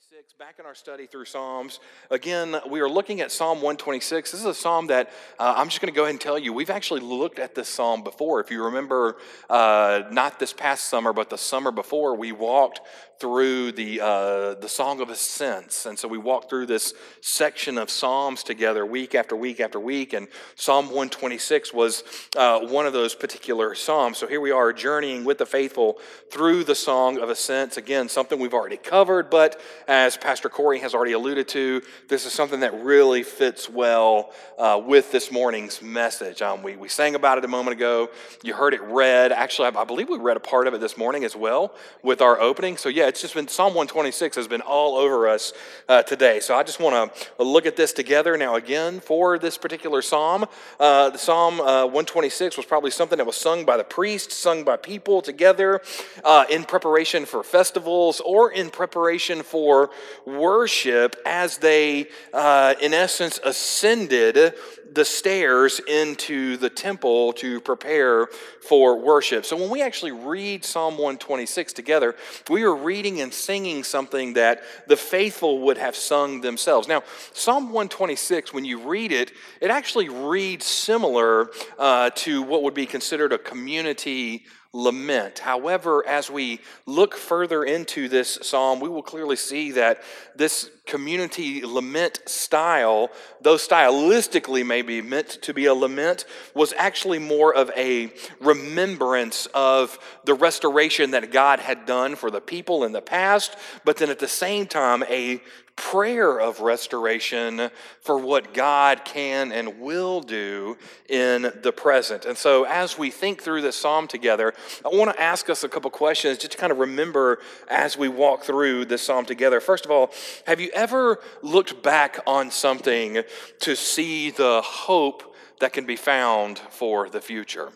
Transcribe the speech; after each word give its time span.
126, 0.00 0.32
back 0.38 0.58
in 0.58 0.64
our 0.64 0.74
study 0.74 1.06
through 1.06 1.26
Psalms. 1.26 1.78
Again, 2.10 2.56
we 2.70 2.80
are 2.80 2.88
looking 2.88 3.20
at 3.20 3.30
Psalm 3.30 3.58
126. 3.58 4.32
This 4.32 4.40
is 4.40 4.46
a 4.46 4.54
psalm 4.54 4.86
that 4.86 5.10
uh, 5.38 5.52
I'm 5.54 5.68
just 5.68 5.82
going 5.82 5.92
to 5.92 5.96
go 5.96 6.04
ahead 6.04 6.14
and 6.14 6.20
tell 6.20 6.38
you. 6.38 6.54
We've 6.54 6.70
actually 6.70 7.00
looked 7.00 7.38
at 7.38 7.54
this 7.54 7.68
psalm 7.68 8.02
before. 8.02 8.40
If 8.40 8.50
you 8.50 8.64
remember, 8.64 9.16
uh, 9.50 10.04
not 10.10 10.38
this 10.38 10.54
past 10.54 10.84
summer, 10.84 11.12
but 11.12 11.28
the 11.28 11.36
summer 11.36 11.70
before, 11.70 12.16
we 12.16 12.32
walked 12.32 12.80
through 13.20 13.70
the, 13.72 14.00
uh, 14.00 14.54
the 14.54 14.68
Song 14.68 15.02
of 15.02 15.10
Ascents. 15.10 15.84
And 15.84 15.98
so 15.98 16.08
we 16.08 16.16
walked 16.16 16.48
through 16.48 16.64
this 16.64 16.94
section 17.20 17.76
of 17.76 17.90
Psalms 17.90 18.42
together 18.42 18.86
week 18.86 19.14
after 19.14 19.36
week 19.36 19.60
after 19.60 19.78
week. 19.78 20.14
And 20.14 20.26
Psalm 20.54 20.86
126 20.86 21.74
was 21.74 22.02
uh, 22.34 22.60
one 22.60 22.86
of 22.86 22.94
those 22.94 23.14
particular 23.14 23.74
Psalms. 23.74 24.16
So 24.16 24.26
here 24.26 24.40
we 24.40 24.50
are 24.52 24.72
journeying 24.72 25.26
with 25.26 25.36
the 25.36 25.44
faithful 25.44 25.98
through 26.30 26.64
the 26.64 26.74
Song 26.74 27.18
of 27.18 27.28
Ascents. 27.28 27.76
Again, 27.76 28.08
something 28.08 28.40
we've 28.40 28.54
already 28.54 28.78
covered, 28.78 29.28
but 29.28 29.60
as 29.86 30.16
Pastor 30.16 30.48
Corey 30.48 30.78
has 30.78 30.94
already 30.94 31.12
alluded 31.12 31.46
to, 31.48 31.82
this 32.08 32.24
is 32.24 32.32
something 32.32 32.60
that 32.60 32.72
really 32.82 33.22
fits 33.22 33.68
well 33.68 34.32
uh, 34.58 34.80
with 34.82 35.12
this 35.12 35.30
morning's 35.30 35.82
message. 35.82 36.40
Um, 36.40 36.62
we, 36.62 36.76
we 36.76 36.88
sang 36.88 37.14
about 37.14 37.36
it 37.36 37.44
a 37.44 37.48
moment 37.48 37.76
ago. 37.76 38.08
You 38.42 38.54
heard 38.54 38.72
it 38.72 38.80
read. 38.80 39.30
Actually, 39.30 39.76
I, 39.76 39.82
I 39.82 39.84
believe 39.84 40.08
we 40.08 40.16
read 40.16 40.38
a 40.38 40.40
part 40.40 40.66
of 40.66 40.72
it 40.72 40.80
this 40.80 40.96
morning 40.96 41.24
as 41.24 41.36
well 41.36 41.74
with 42.02 42.22
our 42.22 42.40
opening. 42.40 42.78
So, 42.78 42.88
yeah, 42.88 43.09
it's 43.10 43.20
just 43.20 43.34
been 43.34 43.48
Psalm 43.48 43.74
126 43.74 44.36
has 44.36 44.46
been 44.46 44.60
all 44.60 44.96
over 44.96 45.26
us 45.26 45.52
uh, 45.88 46.00
today. 46.04 46.38
So 46.38 46.54
I 46.54 46.62
just 46.62 46.78
want 46.78 47.12
to 47.12 47.42
look 47.42 47.66
at 47.66 47.74
this 47.74 47.92
together 47.92 48.36
now 48.36 48.54
again 48.54 49.00
for 49.00 49.36
this 49.36 49.58
particular 49.58 50.00
psalm. 50.00 50.46
Uh, 50.78 51.10
the 51.10 51.18
Psalm 51.18 51.60
uh, 51.60 51.86
126 51.86 52.56
was 52.56 52.64
probably 52.66 52.92
something 52.92 53.18
that 53.18 53.26
was 53.26 53.34
sung 53.34 53.64
by 53.64 53.76
the 53.76 53.82
priests, 53.82 54.36
sung 54.36 54.62
by 54.62 54.76
people 54.76 55.22
together 55.22 55.82
uh, 56.24 56.44
in 56.48 56.62
preparation 56.62 57.26
for 57.26 57.42
festivals 57.42 58.20
or 58.20 58.52
in 58.52 58.70
preparation 58.70 59.42
for 59.42 59.90
worship 60.24 61.16
as 61.26 61.58
they, 61.58 62.06
uh, 62.32 62.74
in 62.80 62.94
essence, 62.94 63.40
ascended 63.44 64.54
the 64.92 65.04
stairs 65.04 65.80
into 65.80 66.56
the 66.56 66.70
temple 66.70 67.32
to 67.34 67.60
prepare 67.60 68.26
for 68.60 68.98
worship. 68.98 69.44
So 69.44 69.56
when 69.56 69.70
we 69.70 69.82
actually 69.82 70.12
read 70.12 70.64
Psalm 70.64 70.94
126 70.94 71.72
together, 71.72 72.16
we 72.48 72.62
are 72.64 72.74
reading 72.74 73.20
and 73.20 73.32
singing 73.32 73.84
something 73.84 74.34
that 74.34 74.62
the 74.86 74.96
faithful 74.96 75.60
would 75.60 75.78
have 75.78 75.94
sung 75.94 76.40
themselves. 76.40 76.88
Now, 76.88 77.02
Psalm 77.32 77.66
126, 77.66 78.52
when 78.52 78.64
you 78.64 78.80
read 78.80 79.12
it, 79.12 79.32
it 79.60 79.70
actually 79.70 80.08
reads 80.08 80.66
similar 80.66 81.50
uh, 81.78 82.10
to 82.16 82.42
what 82.42 82.62
would 82.62 82.74
be 82.74 82.86
considered 82.86 83.32
a 83.32 83.38
community 83.38 84.44
lament. 84.72 85.40
However, 85.40 86.06
as 86.06 86.30
we 86.30 86.60
look 86.86 87.16
further 87.16 87.64
into 87.64 88.08
this 88.08 88.38
psalm, 88.42 88.78
we 88.78 88.88
will 88.88 89.02
clearly 89.02 89.34
see 89.34 89.72
that 89.72 90.00
this 90.36 90.70
community 90.86 91.64
lament 91.64 92.20
style, 92.26 93.10
though 93.40 93.56
stylistically 93.56 94.64
maybe 94.64 95.02
meant 95.02 95.28
to 95.42 95.52
be 95.52 95.66
a 95.66 95.74
lament, 95.74 96.24
was 96.54 96.72
actually 96.76 97.18
more 97.18 97.52
of 97.52 97.70
a 97.76 98.12
remembrance 98.40 99.46
of 99.54 99.98
the 100.24 100.34
restoration 100.34 101.10
that 101.12 101.32
God 101.32 101.58
had 101.58 101.84
done 101.84 102.14
for 102.14 102.30
the 102.30 102.40
people 102.40 102.84
in 102.84 102.92
the 102.92 103.02
past, 103.02 103.56
but 103.84 103.96
then 103.96 104.08
at 104.08 104.20
the 104.20 104.28
same 104.28 104.66
time, 104.66 105.02
a 105.08 105.40
prayer 105.80 106.38
of 106.38 106.60
restoration 106.60 107.70
for 108.02 108.18
what 108.18 108.52
God 108.52 109.02
can 109.06 109.50
and 109.50 109.80
will 109.80 110.20
do 110.20 110.76
in 111.08 111.50
the 111.62 111.72
present. 111.72 112.26
And 112.26 112.36
so, 112.36 112.64
as 112.64 112.98
we 112.98 113.10
think 113.10 113.42
through 113.42 113.62
this 113.62 113.76
psalm 113.76 114.06
together, 114.06 114.52
I 114.84 114.94
want 114.94 115.10
to 115.10 115.20
ask 115.20 115.48
us 115.48 115.64
a 115.64 115.70
couple 115.70 115.90
questions 115.90 116.36
just 116.36 116.52
to 116.52 116.58
kind 116.58 116.70
of 116.70 116.78
remember 116.78 117.38
as 117.68 117.96
we 117.96 118.08
walk 118.08 118.42
through 118.42 118.84
this 118.84 119.02
psalm 119.02 119.24
together. 119.24 119.58
First 119.58 119.86
of 119.86 119.90
all, 119.90 120.12
have 120.46 120.60
you 120.60 120.70
ever 120.74 121.18
looked 121.40 121.82
back 121.82 122.18
on 122.26 122.50
something 122.50 123.22
to 123.60 123.74
see 123.74 124.30
the 124.30 124.60
hope 124.62 125.34
that 125.60 125.72
can 125.72 125.86
be 125.86 125.96
found 125.96 126.58
for 126.58 127.08
the 127.08 127.22
future? 127.22 127.72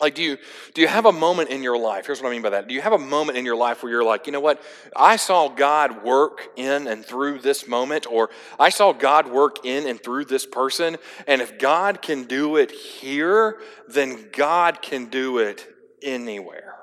Like, 0.00 0.14
do 0.14 0.22
you, 0.22 0.38
do 0.74 0.80
you 0.80 0.86
have 0.86 1.06
a 1.06 1.12
moment 1.12 1.50
in 1.50 1.64
your 1.64 1.76
life? 1.76 2.06
Here's 2.06 2.22
what 2.22 2.28
I 2.28 2.32
mean 2.32 2.42
by 2.42 2.50
that. 2.50 2.68
Do 2.68 2.74
you 2.74 2.80
have 2.80 2.92
a 2.92 2.98
moment 2.98 3.36
in 3.36 3.44
your 3.44 3.56
life 3.56 3.82
where 3.82 3.90
you're 3.90 4.04
like, 4.04 4.26
you 4.26 4.32
know 4.32 4.40
what? 4.40 4.62
I 4.94 5.16
saw 5.16 5.48
God 5.48 6.04
work 6.04 6.46
in 6.54 6.86
and 6.86 7.04
through 7.04 7.40
this 7.40 7.66
moment, 7.66 8.06
or 8.06 8.30
I 8.60 8.68
saw 8.68 8.92
God 8.92 9.28
work 9.28 9.64
in 9.64 9.88
and 9.88 10.00
through 10.00 10.26
this 10.26 10.46
person, 10.46 10.98
and 11.26 11.42
if 11.42 11.58
God 11.58 12.00
can 12.00 12.24
do 12.24 12.56
it 12.56 12.70
here, 12.70 13.58
then 13.88 14.28
God 14.32 14.82
can 14.82 15.06
do 15.06 15.38
it 15.38 15.66
anywhere. 16.00 16.74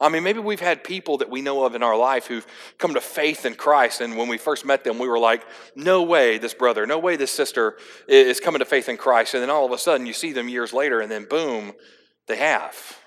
I 0.00 0.08
mean, 0.08 0.22
maybe 0.22 0.38
we've 0.38 0.60
had 0.60 0.84
people 0.84 1.18
that 1.18 1.30
we 1.30 1.42
know 1.42 1.64
of 1.64 1.74
in 1.74 1.82
our 1.82 1.96
life 1.96 2.26
who've 2.26 2.46
come 2.78 2.94
to 2.94 3.00
faith 3.00 3.46
in 3.46 3.54
Christ, 3.54 4.00
and 4.00 4.16
when 4.16 4.28
we 4.28 4.38
first 4.38 4.64
met 4.64 4.84
them, 4.84 5.00
we 5.00 5.08
were 5.08 5.18
like, 5.18 5.44
no 5.74 6.04
way 6.04 6.38
this 6.38 6.54
brother, 6.54 6.86
no 6.86 7.00
way 7.00 7.16
this 7.16 7.32
sister 7.32 7.76
is 8.06 8.38
coming 8.38 8.60
to 8.60 8.64
faith 8.64 8.88
in 8.88 8.96
Christ. 8.96 9.34
And 9.34 9.42
then 9.42 9.50
all 9.50 9.66
of 9.66 9.72
a 9.72 9.78
sudden, 9.78 10.06
you 10.06 10.12
see 10.12 10.32
them 10.32 10.48
years 10.48 10.72
later, 10.72 11.00
and 11.00 11.10
then 11.10 11.24
boom, 11.24 11.72
they 12.26 12.36
have. 12.36 12.98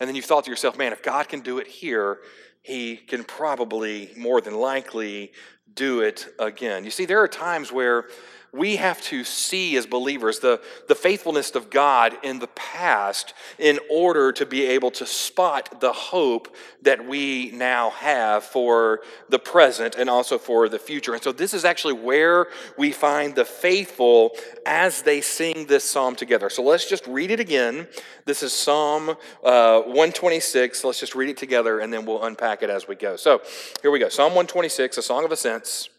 And 0.00 0.08
then 0.08 0.14
you've 0.14 0.24
thought 0.24 0.44
to 0.44 0.50
yourself, 0.50 0.78
man, 0.78 0.92
if 0.92 1.02
God 1.02 1.28
can 1.28 1.40
do 1.40 1.58
it 1.58 1.66
here, 1.66 2.18
he 2.62 2.96
can 2.96 3.24
probably, 3.24 4.10
more 4.16 4.40
than 4.40 4.54
likely, 4.54 5.32
do 5.74 6.00
it 6.00 6.26
again. 6.38 6.84
You 6.84 6.90
see, 6.90 7.04
there 7.04 7.20
are 7.22 7.28
times 7.28 7.72
where 7.72 8.08
we 8.52 8.76
have 8.76 9.00
to 9.02 9.24
see 9.24 9.76
as 9.76 9.86
believers 9.86 10.38
the, 10.38 10.60
the 10.86 10.94
faithfulness 10.94 11.54
of 11.54 11.70
God 11.70 12.16
in 12.22 12.38
the 12.38 12.46
past 12.48 13.34
in 13.58 13.78
order 13.90 14.32
to 14.32 14.46
be 14.46 14.64
able 14.66 14.90
to 14.92 15.06
spot 15.06 15.80
the 15.80 15.92
hope 15.92 16.54
that 16.82 17.06
we 17.06 17.50
now 17.52 17.90
have 17.90 18.44
for 18.44 19.00
the 19.28 19.38
present 19.38 19.96
and 19.96 20.08
also 20.08 20.38
for 20.38 20.68
the 20.68 20.78
future. 20.78 21.14
And 21.14 21.22
so, 21.22 21.32
this 21.32 21.52
is 21.52 21.64
actually 21.64 21.94
where 21.94 22.46
we 22.76 22.92
find 22.92 23.34
the 23.34 23.44
faithful 23.44 24.32
as 24.64 25.02
they 25.02 25.20
sing 25.20 25.66
this 25.66 25.84
psalm 25.84 26.16
together. 26.16 26.48
So, 26.48 26.62
let's 26.62 26.88
just 26.88 27.06
read 27.06 27.30
it 27.30 27.40
again. 27.40 27.86
This 28.24 28.42
is 28.42 28.52
Psalm 28.52 29.10
uh, 29.44 29.80
126. 29.80 30.84
Let's 30.84 31.00
just 31.00 31.14
read 31.14 31.28
it 31.28 31.36
together 31.36 31.80
and 31.80 31.92
then 31.92 32.06
we'll 32.06 32.24
unpack 32.24 32.62
it 32.62 32.70
as 32.70 32.88
we 32.88 32.94
go. 32.94 33.16
So, 33.16 33.42
here 33.82 33.90
we 33.90 33.98
go 33.98 34.08
Psalm 34.08 34.30
126, 34.30 34.98
a 34.98 35.02
song 35.02 35.24
of 35.24 35.32
ascents, 35.32 35.90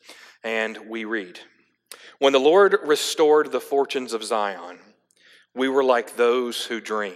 and 0.43 0.77
we 0.88 1.05
read. 1.05 1.39
When 2.19 2.34
the 2.34 2.40
Lord 2.40 2.78
restored 2.84 3.52
the 3.52 3.62
fortunes 3.62 4.13
of 4.13 4.24
Zion, 4.24 4.80
we 5.56 5.69
were 5.69 5.84
like 5.84 6.16
those 6.16 6.66
who 6.66 6.80
dream. 6.80 7.16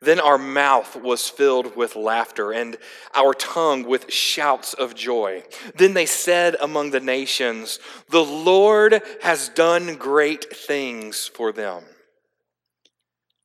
Then 0.00 0.18
our 0.20 0.38
mouth 0.38 0.96
was 0.96 1.28
filled 1.28 1.76
with 1.76 1.94
laughter 1.94 2.52
and 2.52 2.76
our 3.14 3.32
tongue 3.32 3.84
with 3.84 4.12
shouts 4.12 4.74
of 4.74 4.94
joy. 4.94 5.44
Then 5.76 5.94
they 5.94 6.06
said 6.06 6.56
among 6.60 6.90
the 6.90 7.00
nations, 7.00 7.78
The 8.10 8.24
Lord 8.24 9.02
has 9.22 9.48
done 9.50 9.96
great 9.96 10.54
things 10.54 11.26
for 11.26 11.52
them. 11.52 11.84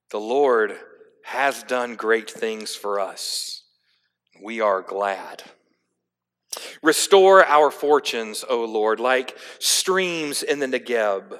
The 0.09 0.19
Lord 0.19 0.77
has 1.23 1.63
done 1.63 1.95
great 1.95 2.29
things 2.29 2.75
for 2.75 2.99
us. 2.99 3.63
We 4.41 4.61
are 4.61 4.81
glad. 4.81 5.43
Restore 6.81 7.45
our 7.45 7.69
fortunes, 7.71 8.43
O 8.49 8.63
Lord, 8.65 8.99
like 8.99 9.37
streams 9.59 10.43
in 10.43 10.59
the 10.59 10.67
Negeb. 10.67 11.39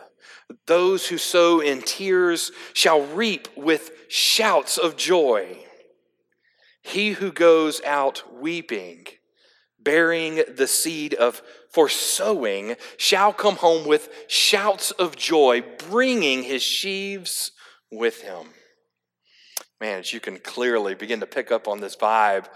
Those 0.65 1.07
who 1.07 1.17
sow 1.17 1.59
in 1.59 1.81
tears 1.81 2.51
shall 2.73 3.01
reap 3.01 3.47
with 3.55 3.91
shouts 4.07 4.77
of 4.77 4.97
joy. 4.97 5.65
He 6.81 7.11
who 7.11 7.31
goes 7.31 7.81
out 7.81 8.23
weeping, 8.39 9.05
bearing 9.79 10.43
the 10.55 10.67
seed 10.67 11.13
of 11.13 11.41
for 11.71 11.87
sowing, 11.87 12.75
shall 12.97 13.31
come 13.31 13.57
home 13.57 13.87
with 13.87 14.09
shouts 14.27 14.89
of 14.91 15.15
joy, 15.15 15.63
bringing 15.89 16.43
his 16.43 16.63
sheaves 16.63 17.51
with 17.91 18.21
him. 18.21 18.47
Man, 19.79 19.99
as 19.99 20.11
you 20.11 20.19
can 20.19 20.37
clearly 20.37 20.95
begin 20.95 21.19
to 21.19 21.27
pick 21.27 21.51
up 21.51 21.67
on 21.67 21.79
this 21.79 21.95
vibe 21.95 22.47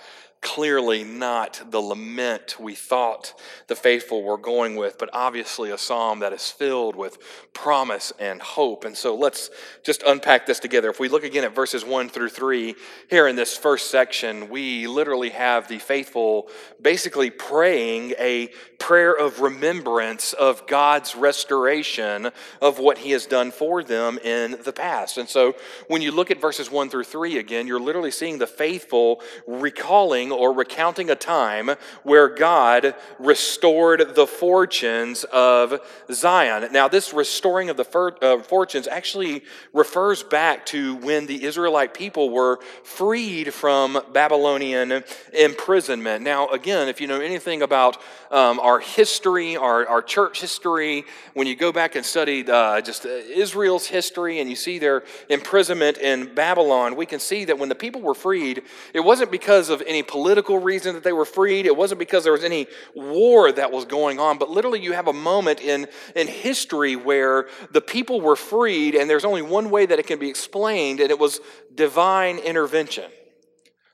clearly 0.44 1.04
not 1.04 1.62
the 1.72 1.80
lament 1.80 2.59
we 2.59 2.76
thought 2.76 3.34
the 3.68 3.75
faithful 3.75 4.22
were 4.22 4.38
going 4.38 4.75
with, 4.75 5.00
but 5.00 5.10
obviously 5.13 5.72
a 5.72 5.78
psalm 5.78 6.19
that 6.19 6.34
is 6.34 6.51
filled 6.51 6.95
with 6.95 7.18
promise 7.54 8.12
and 8.19 8.42
hope. 8.42 8.84
And 8.84 8.95
so 8.95 9.16
let's 9.16 9.50
just 9.84 10.04
unpack 10.04 10.45
this 10.45 10.60
together. 10.60 10.90
If 10.90 11.00
we 11.00 11.07
look 11.07 11.24
again 11.24 11.45
at 11.45 11.56
verses 11.56 11.86
1 11.86 12.10
through 12.10 12.30
3, 12.30 12.75
here 13.10 13.28
in 13.28 13.36
this 13.38 13.57
first 13.57 13.90
section, 13.90 14.50
we 14.50 14.86
literally 14.86 15.30
have 15.30 15.68
the 15.68 15.80
faithful 15.80 16.50
basically 16.81 17.30
praying 17.30 18.13
a 18.19 18.50
prayer 18.80 19.13
of 19.13 19.39
remembrance 19.39 20.34
of 20.34 20.68
God's 20.68 21.16
restoration 21.16 22.31
of 22.62 22.80
what 22.80 22.98
He 22.98 23.12
has 23.12 23.25
done 23.25 23.51
for 23.51 23.81
them 23.81 24.18
in 24.18 24.57
the 24.66 24.74
past. 24.74 25.18
And 25.18 25.30
so 25.30 25.56
when 25.88 26.01
you 26.01 26.12
look 26.12 26.31
at 26.31 26.42
verses 26.42 26.69
1 26.69 26.89
through 26.89 27.06
3 27.06 27.38
again, 27.38 27.66
you're 27.66 27.80
literally 27.80 28.12
seeing 28.12 28.39
the 28.39 28.48
faithful 28.48 29.22
recalling 29.48 30.32
or 30.33 30.53
recounting 30.53 31.09
a 31.09 31.15
time 31.15 31.71
where 32.03 32.27
God 32.27 32.95
restored 33.19 34.15
the 34.15 34.27
fortunes 34.27 35.24
of 35.25 35.80
Zion. 36.12 36.71
Now, 36.71 36.88
this 36.88 37.13
restoring 37.13 37.69
of 37.69 37.77
the 37.77 38.18
uh, 38.21 38.39
fortunes 38.44 38.88
actually 38.88 39.44
refers 39.74 40.24
back 40.24 40.65
to 40.68 40.95
when 40.95 41.25
the 41.25 41.44
Israelite 41.44 41.94
people 41.94 42.30
were 42.30 42.59
freed 42.83 43.53
from 43.53 44.01
Babylonian 44.12 45.03
imprisonment. 45.33 46.24
Now, 46.24 46.47
again, 46.50 46.88
if 46.88 47.00
you 47.00 47.07
know 47.07 47.21
anything 47.21 47.62
about 47.62 47.97
um, 48.31 48.59
our 48.59 48.79
history, 48.79 49.56
our, 49.57 49.88
our 49.88 50.01
church 50.01 50.41
history, 50.41 51.06
when 51.33 51.47
you 51.47 51.56
go 51.56 51.71
back 51.71 51.95
and 51.95 52.06
study 52.06 52.45
uh, 52.50 52.81
just 52.81 53.06
Israel's 53.06 53.88
history 53.88 54.39
and 54.39 54.50
you 54.50 54.56
see 54.56 54.79
their 54.79 55.03
imprisonment 55.29 55.97
in 55.97 56.33
Babylon, 56.33 56.95
we 56.95 57.06
can 57.06 57.19
see 57.19 57.45
that 57.45 57.59
when 57.59 57.69
the 57.69 57.75
people 57.75 58.01
were 58.01 58.15
freed, 58.15 58.63
it 58.94 59.01
wasn't 59.01 59.31
because 59.31 59.69
of 59.69 59.81
any 59.86 60.01
political 60.01 60.23
reason 60.60 60.96
that 60.96 61.04
they 61.04 61.14
were 61.14 61.25
freed, 61.25 61.66
it 61.66 61.75
wasn't 61.75 62.00
because 62.00 62.24
there 62.24 62.34
was 62.34 62.44
any 62.44 62.68
war 62.96 63.52
that 63.52 63.72
was 63.72 63.86
going 63.86 64.20
on, 64.20 64.38
but 64.38 64.50
literally 64.50 64.81
you 64.81 64.94
have 64.94 65.08
a 65.08 65.14
moment 65.14 65.62
in, 65.62 65.88
in 66.16 66.28
history 66.28 66.96
where 66.96 67.48
the 67.72 67.81
people 67.81 68.22
were 68.22 68.36
freed, 68.36 68.96
and 68.96 69.10
there's 69.10 69.25
only 69.25 69.42
one 69.42 69.70
way 69.70 69.86
that 69.86 70.00
it 70.00 70.08
can 70.08 70.20
be 70.20 70.30
explained, 70.30 71.00
and 71.00 71.10
it 71.10 71.20
was 71.20 71.40
divine 71.75 72.38
intervention. 72.40 73.10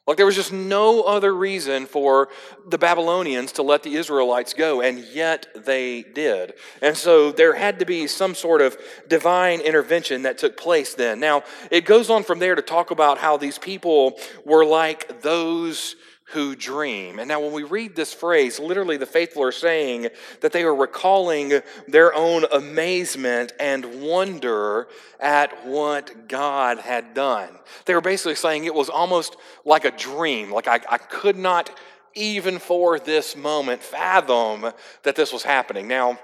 Like 0.09 0.17
there 0.17 0.25
was 0.25 0.35
just 0.35 0.51
no 0.51 1.03
other 1.03 1.35
reason 1.35 1.85
for 1.85 2.29
the 2.67 2.79
Babylonians 2.79 3.51
to 3.53 3.61
let 3.61 3.83
the 3.83 3.93
Israelites 3.93 4.55
go, 4.55 4.81
and 4.81 4.97
yet 4.97 5.45
they 5.55 6.01
did. 6.01 6.53
And 6.81 6.97
so 6.97 7.31
there 7.31 7.53
had 7.53 7.77
to 7.77 7.85
be 7.85 8.07
some 8.07 8.33
sort 8.33 8.61
of 8.61 8.75
divine 9.07 9.61
intervention 9.61 10.23
that 10.23 10.39
took 10.39 10.57
place 10.57 10.95
then. 10.95 11.19
Now, 11.19 11.43
it 11.69 11.85
goes 11.85 12.09
on 12.09 12.23
from 12.23 12.39
there 12.39 12.55
to 12.55 12.63
talk 12.63 12.89
about 12.89 13.19
how 13.19 13.37
these 13.37 13.59
people 13.59 14.17
were 14.43 14.65
like 14.65 15.21
those 15.21 15.95
who 16.31 16.55
dream. 16.55 17.17
And 17.17 17.27
now, 17.27 17.39
when 17.39 17.51
we 17.51 17.63
read 17.63 17.95
this 17.95 18.13
phrase, 18.13 18.59
literally 18.59 18.97
the 18.97 19.05
faithful 19.05 19.43
are 19.43 19.51
saying 19.51 20.09
that 20.41 20.51
they 20.51 20.63
are 20.63 20.75
recalling 20.75 21.61
their 21.87 22.13
own 22.13 22.45
amazement 22.51 23.53
and 23.59 24.01
wonder 24.01 24.87
at 25.19 25.65
what 25.65 26.27
God 26.27 26.79
had 26.79 27.13
done. 27.13 27.49
They 27.85 27.95
were 27.95 28.01
basically 28.01 28.35
saying 28.35 28.65
it 28.65 28.75
was 28.75 28.89
almost 28.89 29.37
like 29.65 29.85
a 29.85 29.91
dream, 29.91 30.51
like 30.51 30.67
I, 30.67 30.79
I 30.89 30.97
could 30.97 31.37
not 31.37 31.71
even 32.13 32.59
for 32.59 32.99
this 32.99 33.35
moment 33.35 33.81
fathom 33.81 34.71
that 35.03 35.15
this 35.15 35.33
was 35.33 35.43
happening. 35.43 35.87
Now, 35.87 36.19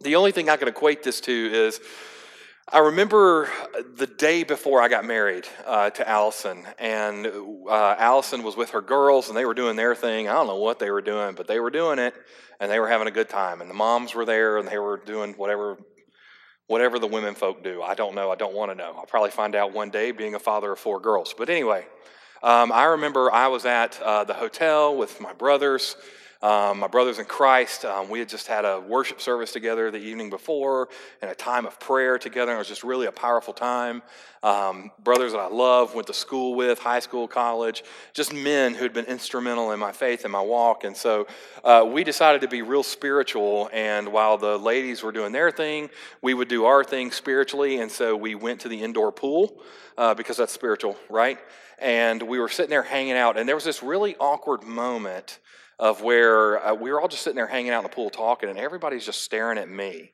the 0.00 0.16
only 0.16 0.32
thing 0.32 0.48
I 0.50 0.56
can 0.56 0.68
equate 0.68 1.02
this 1.02 1.20
to 1.22 1.32
is 1.32 1.80
I 2.68 2.78
remember 2.78 3.50
the 3.96 4.06
day 4.06 4.44
before 4.44 4.80
I 4.80 4.88
got 4.88 5.04
married 5.04 5.46
uh, 5.66 5.90
to 5.90 6.08
Allison, 6.08 6.64
and 6.78 7.26
uh, 7.68 7.96
Allison 7.98 8.44
was 8.44 8.56
with 8.56 8.70
her 8.70 8.80
girls, 8.80 9.28
and 9.28 9.36
they 9.36 9.44
were 9.44 9.52
doing 9.52 9.74
their 9.74 9.96
thing. 9.96 10.28
I 10.28 10.34
don't 10.34 10.46
know 10.46 10.56
what 10.56 10.78
they 10.78 10.90
were 10.90 11.02
doing, 11.02 11.34
but 11.34 11.48
they 11.48 11.58
were 11.58 11.70
doing 11.70 11.98
it, 11.98 12.14
and 12.60 12.70
they 12.70 12.78
were 12.78 12.88
having 12.88 13.08
a 13.08 13.10
good 13.10 13.28
time. 13.28 13.60
And 13.60 13.68
the 13.68 13.74
moms 13.74 14.14
were 14.14 14.24
there, 14.24 14.58
and 14.58 14.68
they 14.68 14.78
were 14.78 14.96
doing 14.96 15.32
whatever, 15.32 15.76
whatever 16.68 17.00
the 17.00 17.08
women 17.08 17.34
folk 17.34 17.64
do. 17.64 17.82
I 17.82 17.94
don't 17.94 18.14
know. 18.14 18.30
I 18.30 18.36
don't 18.36 18.54
want 18.54 18.70
to 18.70 18.76
know. 18.76 18.94
I'll 18.96 19.06
probably 19.06 19.32
find 19.32 19.56
out 19.56 19.74
one 19.74 19.90
day, 19.90 20.12
being 20.12 20.36
a 20.36 20.38
father 20.38 20.70
of 20.70 20.78
four 20.78 21.00
girls. 21.00 21.34
But 21.36 21.50
anyway, 21.50 21.84
um, 22.44 22.70
I 22.70 22.84
remember 22.84 23.30
I 23.30 23.48
was 23.48 23.66
at 23.66 24.00
uh, 24.00 24.22
the 24.22 24.34
hotel 24.34 24.96
with 24.96 25.20
my 25.20 25.32
brothers 25.32 25.96
um, 26.42 26.80
my 26.80 26.88
brothers 26.88 27.20
in 27.20 27.24
Christ, 27.24 27.84
um, 27.84 28.08
we 28.08 28.18
had 28.18 28.28
just 28.28 28.48
had 28.48 28.64
a 28.64 28.80
worship 28.80 29.20
service 29.20 29.52
together 29.52 29.92
the 29.92 29.98
evening 29.98 30.28
before 30.28 30.88
and 31.20 31.30
a 31.30 31.36
time 31.36 31.66
of 31.66 31.78
prayer 31.78 32.18
together. 32.18 32.50
And 32.50 32.56
it 32.56 32.58
was 32.58 32.68
just 32.68 32.82
really 32.82 33.06
a 33.06 33.12
powerful 33.12 33.54
time. 33.54 34.02
Um, 34.42 34.90
brothers 35.04 35.32
that 35.32 35.38
I 35.38 35.46
love, 35.46 35.94
went 35.94 36.08
to 36.08 36.12
school 36.12 36.56
with, 36.56 36.80
high 36.80 36.98
school, 36.98 37.28
college, 37.28 37.84
just 38.12 38.34
men 38.34 38.74
who 38.74 38.82
had 38.82 38.92
been 38.92 39.04
instrumental 39.04 39.70
in 39.70 39.78
my 39.78 39.92
faith 39.92 40.24
and 40.24 40.32
my 40.32 40.40
walk. 40.40 40.82
And 40.82 40.96
so 40.96 41.28
uh, 41.62 41.88
we 41.88 42.02
decided 42.02 42.40
to 42.40 42.48
be 42.48 42.60
real 42.60 42.82
spiritual. 42.82 43.70
And 43.72 44.08
while 44.08 44.36
the 44.36 44.58
ladies 44.58 45.04
were 45.04 45.12
doing 45.12 45.30
their 45.30 45.52
thing, 45.52 45.90
we 46.22 46.34
would 46.34 46.48
do 46.48 46.64
our 46.64 46.82
thing 46.82 47.12
spiritually. 47.12 47.78
And 47.78 47.88
so 47.88 48.16
we 48.16 48.34
went 48.34 48.62
to 48.62 48.68
the 48.68 48.82
indoor 48.82 49.12
pool 49.12 49.62
uh, 49.96 50.14
because 50.14 50.38
that's 50.38 50.52
spiritual, 50.52 50.96
right? 51.08 51.38
And 51.78 52.20
we 52.20 52.40
were 52.40 52.48
sitting 52.48 52.70
there 52.70 52.82
hanging 52.82 53.12
out. 53.12 53.36
And 53.36 53.48
there 53.48 53.54
was 53.54 53.64
this 53.64 53.80
really 53.80 54.16
awkward 54.16 54.64
moment 54.64 55.38
of 55.82 56.00
where 56.00 56.64
uh, 56.64 56.72
we 56.72 56.92
were 56.92 57.00
all 57.00 57.08
just 57.08 57.24
sitting 57.24 57.34
there 57.34 57.48
hanging 57.48 57.72
out 57.72 57.78
in 57.78 57.82
the 57.82 57.88
pool 57.88 58.08
talking, 58.08 58.48
and 58.48 58.56
everybody's 58.56 59.04
just 59.04 59.22
staring 59.22 59.58
at 59.58 59.68
me. 59.68 60.12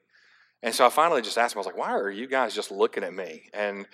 And 0.62 0.75
so 0.75 0.87
I 0.87 0.88
finally 0.88 1.20
just 1.20 1.37
asked 1.37 1.53
them, 1.53 1.59
I 1.59 1.61
was 1.61 1.67
like, 1.67 1.76
why 1.76 1.91
are 1.91 2.11
you 2.11 2.26
guys 2.26 2.55
just 2.55 2.70
looking 2.70 3.05
at 3.05 3.12
me? 3.12 3.50
And 3.53 3.87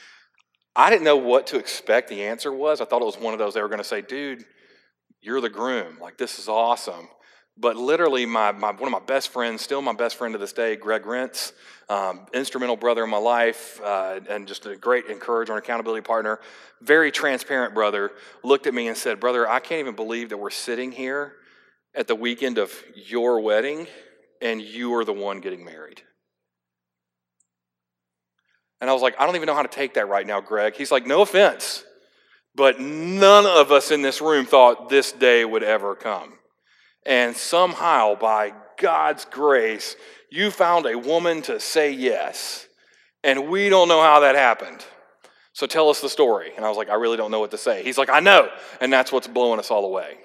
I 0.77 0.89
didn't 0.89 1.03
know 1.03 1.17
what 1.17 1.49
to 1.49 1.59
expect 1.59 2.09
the 2.09 2.23
answer 2.23 2.53
was. 2.53 2.81
I 2.81 2.85
thought 2.85 3.03
it 3.03 3.07
was 3.07 3.19
one 3.19 3.33
of 3.33 3.41
those 3.41 3.55
they 3.55 3.61
were 3.61 3.69
going 3.69 3.79
to 3.79 3.85
say, 3.85 4.03
dude, 4.03 4.45
you're 5.21 5.41
the 5.41 5.51
groom. 5.51 5.99
Like, 6.01 6.17
this 6.17 6.39
is 6.39 6.49
awesome. 6.49 7.09
But 7.59 7.75
literally, 7.75 8.25
my, 8.25 8.53
my, 8.53 8.71
one 8.71 8.85
of 8.85 8.93
my 8.93 9.05
best 9.05 9.31
friends, 9.31 9.61
still 9.61 9.83
my 9.83 9.95
best 9.95 10.15
friend 10.15 10.33
to 10.33 10.39
this 10.39 10.53
day, 10.53 10.77
Greg 10.77 11.03
Rentz, 11.03 11.55
um, 11.89 12.27
instrumental 12.33 12.77
brother 12.77 13.03
in 13.03 13.11
my 13.11 13.19
life, 13.19 13.81
uh, 13.83 14.21
and 14.31 14.47
just 14.47 14.65
a 14.67 14.77
great 14.77 15.07
encourager 15.07 15.53
and 15.53 15.59
accountability 15.59 16.03
partner, 16.03 16.39
very 16.83 17.11
transparent 17.11 17.75
brother, 17.75 18.13
looked 18.45 18.69
at 18.69 18.75
me 18.75 18.87
and 18.87 18.97
said, 18.97 19.19
Brother, 19.19 19.49
I 19.49 19.59
can't 19.59 19.81
even 19.81 19.97
believe 19.97 20.29
that 20.29 20.37
we're 20.37 20.51
sitting 20.51 20.93
here 20.93 21.35
at 21.95 22.09
the 22.09 22.15
weekend 22.15 22.59
of 22.59 22.73
your 22.95 23.41
wedding 23.41 23.87
and 24.43 24.61
you 24.61 24.95
are 24.95 25.05
the 25.05 25.13
one 25.13 25.41
getting 25.41 25.65
married. 25.65 26.03
And 28.81 28.91
I 28.91 28.93
was 28.93 29.03
like, 29.03 29.15
I 29.19 29.27
don't 29.27 29.37
even 29.37 29.47
know 29.47 29.55
how 29.55 29.63
to 29.63 29.69
take 29.69 29.95
that 29.95 30.09
right 30.09 30.27
now, 30.27 30.41
Greg. 30.41 30.75
He's 30.75 30.91
like, 30.91 31.07
no 31.07 31.23
offense, 31.23 31.85
but 32.55 32.81
none 32.81 33.47
of 33.47 33.73
us 33.73 33.91
in 33.91 34.03
this 34.03 34.21
room 34.21 34.45
thought 34.45 34.89
this 34.89 35.13
day 35.13 35.45
would 35.45 35.63
ever 35.63 35.95
come. 35.95 36.35
And 37.07 37.37
somehow, 37.37 38.15
by 38.15 38.53
God's 38.79 39.25
grace, 39.25 39.97
you 40.31 40.51
found 40.51 40.87
a 40.87 40.99
woman 40.99 41.43
to 41.43 41.61
say 41.61 41.93
yes. 41.93 42.67
And 43.23 43.49
we 43.49 43.69
don't 43.69 43.89
know 43.89 44.03
how 44.03 44.21
that 44.21 44.35
happened. 44.35 44.85
So 45.53 45.67
tell 45.67 45.89
us 45.89 46.01
the 46.01 46.09
story. 46.09 46.51
And 46.57 46.65
I 46.65 46.69
was 46.69 46.77
like, 46.77 46.91
I 46.91 46.95
really 46.95 47.17
don't 47.17 47.31
know 47.31 47.41
what 47.41 47.53
to 47.53 47.59
say. 47.59 47.85
He's 47.85 47.97
like, 47.97 48.11
I 48.11 48.21
know. 48.21 48.51
And 48.81 48.93
that's 48.93 49.13
what's 49.13 49.29
blowing 49.29 49.61
us 49.61 49.71
all 49.71 49.85
away. 49.85 50.19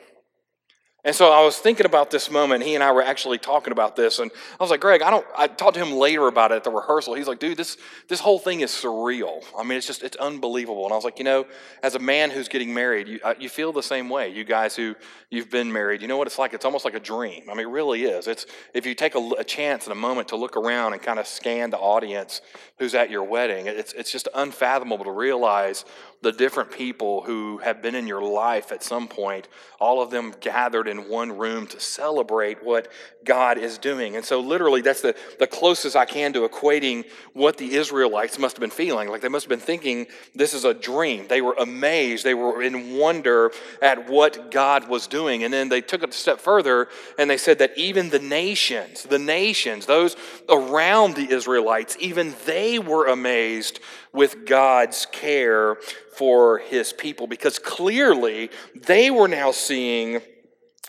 And 1.06 1.16
so 1.16 1.32
I 1.32 1.46
was 1.46 1.58
thinking 1.58 1.86
about 1.86 2.12
this 2.12 2.30
moment. 2.30 2.62
He 2.62 2.76
and 2.76 2.84
I 2.84 2.92
were 2.92 3.02
actually 3.02 3.38
talking 3.38 3.72
about 3.72 3.96
this, 3.96 4.20
and 4.20 4.30
I 4.60 4.64
was 4.64 4.70
like, 4.70 4.82
Greg, 4.82 5.02
I 5.02 5.10
don't. 5.10 5.26
I 5.38 5.48
talked 5.48 5.76
to 5.76 5.84
him 5.84 5.94
later 5.94 6.28
about 6.28 6.52
it 6.52 6.56
at 6.56 6.66
the 6.66 6.72
rehearsal. 6.72 7.14
He's 7.14 7.28
like, 7.28 7.40
dude, 7.40 7.56
this 7.58 7.78
this 8.10 8.20
whole 8.20 8.38
thing 8.38 8.60
is 8.60 8.70
surreal. 8.70 9.46
I 9.58 9.64
mean, 9.64 9.78
it's 9.78 9.88
just 9.88 10.04
it's 10.04 10.18
unbelievable. 10.18 10.84
And 10.84 10.92
I 10.92 10.98
was 10.98 11.06
like, 11.06 11.18
you 11.18 11.24
know, 11.24 11.46
as 11.84 11.96
a 11.96 12.00
man 12.00 12.32
who's 12.32 12.50
getting 12.50 12.74
married, 12.74 13.08
you 13.08 13.20
uh, 13.24 13.34
you 13.40 13.48
feel 13.48 13.72
the 13.72 13.82
same 13.82 14.10
way. 14.10 14.28
You 14.28 14.44
guys 14.44 14.76
who 14.76 14.94
you've 15.30 15.50
been 15.50 15.72
married, 15.72 16.02
you 16.02 16.10
know 16.10 16.18
what 16.18 16.28
it's 16.28 16.38
like. 16.38 16.54
It's 16.54 16.66
almost 16.66 16.84
like 16.84 16.96
a 16.96 17.00
dream. 17.00 17.44
I 17.50 17.54
mean, 17.54 17.68
it 17.68 17.72
really 17.72 18.04
is. 18.04 18.28
It's 18.28 18.46
if 18.74 18.86
you 18.86 18.94
take 18.94 19.16
a, 19.16 19.30
a 19.38 19.44
chance 19.46 19.86
and 19.86 19.94
a 19.94 19.96
moment 19.96 20.28
to 20.30 20.36
look 20.36 20.58
around 20.58 20.92
and 20.92 21.02
kind 21.02 21.18
of 21.18 21.28
scan 21.28 21.70
the 21.70 21.78
audience 21.78 22.42
who's 22.78 22.94
at 22.94 23.10
your 23.10 23.24
wedding, 23.24 23.68
it's 23.68 23.94
it's 23.94 24.12
just 24.12 24.28
unfathomable 24.36 25.06
to 25.06 25.12
realize 25.12 25.86
the 26.22 26.32
different 26.34 26.72
people 26.72 27.22
who 27.22 27.60
have 27.60 27.82
been 27.82 27.96
in 27.96 28.06
your 28.06 28.22
life 28.22 28.74
at 28.74 28.84
some 28.84 29.08
point, 29.08 29.48
all 29.80 30.02
of 30.02 30.10
them 30.10 30.34
gathered 30.42 30.89
in 30.90 31.10
one 31.10 31.38
room 31.38 31.68
to 31.68 31.80
celebrate 31.80 32.64
what 32.64 32.90
God 33.24 33.58
is 33.58 33.78
doing. 33.78 34.16
And 34.16 34.26
so, 34.26 34.40
literally, 34.40 34.82
that's 34.82 35.02
the, 35.02 35.16
the 35.40 35.48
closest 35.48 35.96
I 35.96 36.06
can 36.06 36.34
to 36.34 36.48
equating 36.48 37.06
what 37.34 37.58
the 37.58 37.76
Israelites 37.76 38.38
must 38.40 38.56
have 38.58 38.62
been 38.62 38.70
feeling. 38.70 39.10
Like 39.10 39.22
they 39.22 39.30
must 39.30 39.46
have 39.46 39.50
been 39.50 39.60
thinking 39.60 40.08
this 40.36 40.54
is 40.54 40.66
a 40.66 40.74
dream. 40.74 41.28
They 41.28 41.42
were 41.42 41.56
amazed, 41.60 42.26
they 42.26 42.34
were 42.34 42.62
in 42.62 42.98
wonder 42.98 43.52
at 43.82 44.10
what 44.10 44.52
God 44.52 44.90
was 44.90 45.08
doing. 45.08 45.44
And 45.44 45.54
then 45.54 45.70
they 45.70 45.82
took 45.82 46.04
it 46.04 46.10
a 46.10 46.14
step 46.14 46.40
further 46.40 46.88
and 47.18 47.30
they 47.30 47.38
said 47.38 47.60
that 47.60 47.78
even 47.78 48.10
the 48.10 48.20
nations, 48.20 49.04
the 49.04 49.20
nations, 49.20 49.86
those 49.86 50.16
around 50.50 51.16
the 51.16 51.32
Israelites, 51.32 51.96
even 52.00 52.34
they 52.46 52.80
were 52.80 53.08
amazed 53.08 53.80
with 54.14 54.46
God's 54.46 55.06
care 55.06 55.76
for 56.16 56.60
his 56.60 56.94
people 56.94 57.28
because 57.28 57.60
clearly 57.60 58.50
they 58.76 59.12
were 59.12 59.28
now 59.28 59.52
seeing 59.52 60.22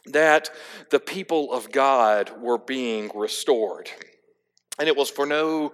that 0.06 0.50
the 0.90 1.00
people 1.00 1.52
of 1.52 1.70
God 1.70 2.40
were 2.40 2.58
being 2.58 3.10
restored. 3.14 3.90
And 4.78 4.88
it 4.88 4.96
was 4.96 5.10
for 5.10 5.26
no 5.26 5.72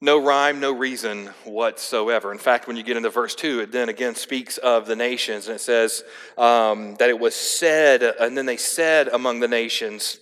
no 0.00 0.24
rhyme, 0.24 0.60
no 0.60 0.72
reason 0.72 1.26
whatsoever. 1.44 2.30
In 2.30 2.38
fact, 2.38 2.68
when 2.68 2.76
you 2.76 2.84
get 2.84 2.96
into 2.96 3.10
verse 3.10 3.34
2, 3.34 3.60
it 3.60 3.72
then 3.72 3.88
again 3.88 4.14
speaks 4.14 4.56
of 4.58 4.86
the 4.86 4.94
nations, 4.94 5.48
and 5.48 5.56
it 5.56 5.60
says 5.60 6.04
um, 6.36 6.94
that 6.96 7.08
it 7.08 7.18
was 7.18 7.34
said, 7.34 8.02
and 8.02 8.38
then 8.38 8.46
they 8.46 8.56
said 8.56 9.08
among 9.08 9.40
the 9.40 9.48
nations, 9.48 10.20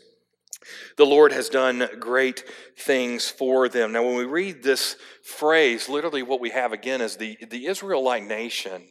the 0.96 1.04
Lord 1.04 1.30
has 1.32 1.50
done 1.50 1.88
great 2.00 2.44
things 2.78 3.28
for 3.28 3.68
them. 3.68 3.92
Now, 3.92 4.02
when 4.02 4.16
we 4.16 4.24
read 4.24 4.62
this 4.62 4.96
phrase, 5.22 5.88
literally 5.90 6.22
what 6.22 6.40
we 6.40 6.50
have 6.50 6.72
again 6.72 7.02
is 7.02 7.16
the, 7.16 7.36
the 7.50 7.66
Israelite 7.66 8.24
nation 8.24 8.82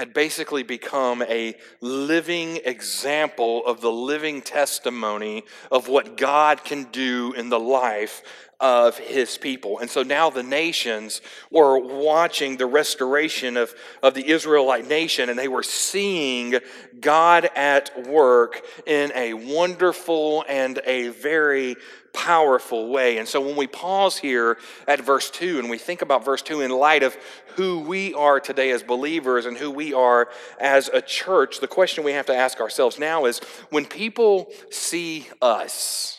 had 0.00 0.14
basically 0.14 0.62
become 0.62 1.20
a 1.20 1.54
living 1.82 2.58
example 2.64 3.62
of 3.66 3.82
the 3.82 3.92
living 3.92 4.40
testimony 4.40 5.44
of 5.70 5.88
what 5.88 6.16
God 6.16 6.64
can 6.64 6.84
do 6.84 7.34
in 7.34 7.50
the 7.50 7.60
life 7.60 8.22
of 8.60 8.96
his 8.96 9.36
people. 9.36 9.78
And 9.78 9.90
so 9.90 10.02
now 10.02 10.30
the 10.30 10.42
nations 10.42 11.20
were 11.50 11.78
watching 11.78 12.56
the 12.56 12.64
restoration 12.64 13.58
of, 13.58 13.74
of 14.02 14.14
the 14.14 14.26
Israelite 14.26 14.88
nation, 14.88 15.28
and 15.28 15.38
they 15.38 15.48
were 15.48 15.62
seeing 15.62 16.58
God 16.98 17.50
at 17.54 18.06
work 18.08 18.62
in 18.86 19.12
a 19.14 19.34
wonderful 19.34 20.46
and 20.48 20.80
a 20.86 21.08
very 21.08 21.76
powerful 22.12 22.88
way. 22.88 23.18
And 23.18 23.26
so 23.26 23.40
when 23.40 23.56
we 23.56 23.66
pause 23.66 24.16
here 24.16 24.58
at 24.86 25.00
verse 25.00 25.30
2 25.30 25.58
and 25.58 25.70
we 25.70 25.78
think 25.78 26.02
about 26.02 26.24
verse 26.24 26.42
2 26.42 26.60
in 26.60 26.70
light 26.70 27.02
of 27.02 27.16
who 27.56 27.80
we 27.80 28.14
are 28.14 28.40
today 28.40 28.70
as 28.70 28.82
believers 28.82 29.46
and 29.46 29.56
who 29.56 29.70
we 29.70 29.92
are 29.92 30.28
as 30.60 30.88
a 30.88 31.00
church, 31.00 31.60
the 31.60 31.68
question 31.68 32.04
we 32.04 32.12
have 32.12 32.26
to 32.26 32.34
ask 32.34 32.60
ourselves 32.60 32.98
now 32.98 33.24
is 33.24 33.40
when 33.70 33.86
people 33.86 34.48
see 34.70 35.28
us, 35.40 36.18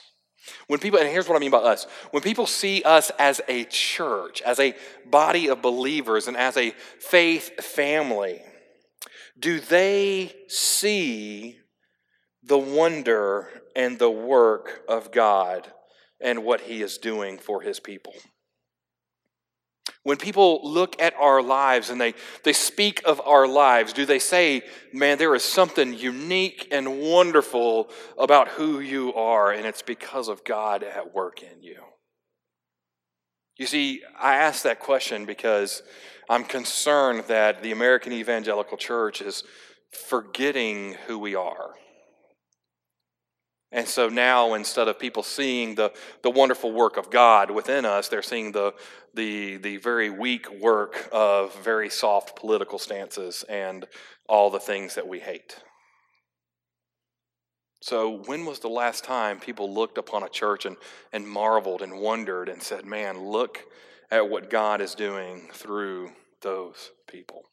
when 0.67 0.79
people, 0.79 1.00
and 1.00 1.10
here's 1.10 1.27
what 1.27 1.36
I 1.36 1.39
mean 1.39 1.51
by 1.51 1.57
us 1.57 1.86
when 2.12 2.24
people 2.24 2.45
see 2.45 2.81
us 2.83 3.12
as 3.19 3.41
a 3.48 3.65
church, 3.65 4.41
as 4.41 4.60
a 4.60 4.75
body 5.10 5.50
of 5.50 5.62
believers, 5.62 6.27
and 6.27 6.38
as 6.38 6.57
a 6.57 6.71
faith 7.00 7.63
family, 7.63 8.41
do 9.38 9.60
they 9.60 10.33
see 10.48 11.57
the 12.43 12.57
wonder 12.57 13.48
and 13.75 14.00
the 14.00 14.10
work 14.10 14.81
of 14.88 15.12
God 15.12 15.71
and 16.22 16.44
what 16.44 16.62
He 16.62 16.82
is 16.82 16.98
doing 16.98 17.38
for 17.38 17.62
His 17.62 17.80
people? 17.80 18.13
When 20.04 20.18
people 20.18 20.62
look 20.63 21.00
at 21.01 21.13
our 21.16 21.42
lives 21.42 21.90
and 21.90 22.01
they, 22.01 22.16
they 22.44 22.54
speak 22.54 23.01
of 23.06 23.22
our 23.22 23.48
lives, 23.48 23.94
do 23.94 24.06
they 24.06 24.20
say, 24.20 24.63
man, 24.92 25.18
there 25.18 25.36
is 25.36 25.44
something 25.44 25.94
unique 25.94 26.68
and 26.72 27.00
wonderful 27.00 27.90
about 28.18 28.48
who 28.48 28.80
you 28.80 29.13
are, 29.13 29.51
and 29.51 29.66
it's 29.66 29.84
because 29.84 30.28
of 30.28 30.44
God 30.44 30.84
at 30.84 31.13
work 31.13 31.44
in 31.44 31.62
you? 31.62 31.78
You 33.58 33.68
see, 33.68 34.01
I 34.20 34.38
ask 34.38 34.63
that 34.63 34.80
question 34.80 35.25
because 35.25 35.84
I'm 36.28 36.46
concerned 36.46 37.25
that 37.28 37.62
the 37.62 37.72
American 37.72 38.12
Evangelical 38.12 38.78
Church 38.78 39.22
is 39.22 39.44
forgetting 40.10 40.96
who 41.06 41.20
we 41.20 41.36
are. 41.36 41.75
And 43.72 43.88
so 43.88 44.10
now, 44.10 44.54
instead 44.54 44.90
of 44.90 45.00
people 45.00 45.24
seeing 45.24 45.75
the, 45.75 45.94
the 46.24 46.30
wonderful 46.30 46.74
work 46.74 46.98
of 46.98 47.10
God 47.10 47.50
within 47.51 47.86
us, 47.86 48.10
they're 48.10 48.22
seeing 48.22 48.51
the, 48.51 48.74
the, 49.13 49.58
the 49.58 49.78
very 49.78 50.10
weak 50.10 50.51
work 50.51 51.08
of 51.13 51.56
very 51.63 51.90
soft 51.90 52.36
political 52.36 52.78
stances 52.78 53.46
and 53.48 53.88
all 54.28 54.50
the 54.50 54.60
things 54.60 54.96
that 54.96 55.08
we 55.08 55.20
hate. 55.20 55.56
So, 57.82 58.22
when 58.25 58.46
was 58.46 58.60
the 58.60 58.68
last 58.68 59.06
time 59.06 59.40
people 59.40 59.74
looked 59.74 59.98
upon 59.98 60.22
a 60.22 60.30
church 60.30 60.66
and, 60.66 60.78
and 61.12 61.28
marveled 61.28 61.82
and 61.82 62.00
wondered 62.00 62.48
and 62.48 62.62
said, 62.62 62.86
Man, 62.86 63.20
look 63.20 63.63
at 64.12 64.30
what 64.30 64.51
God 64.51 64.82
is 64.82 64.94
doing 64.94 65.50
through 65.54 66.12
those 66.42 66.92
people? 67.08 67.50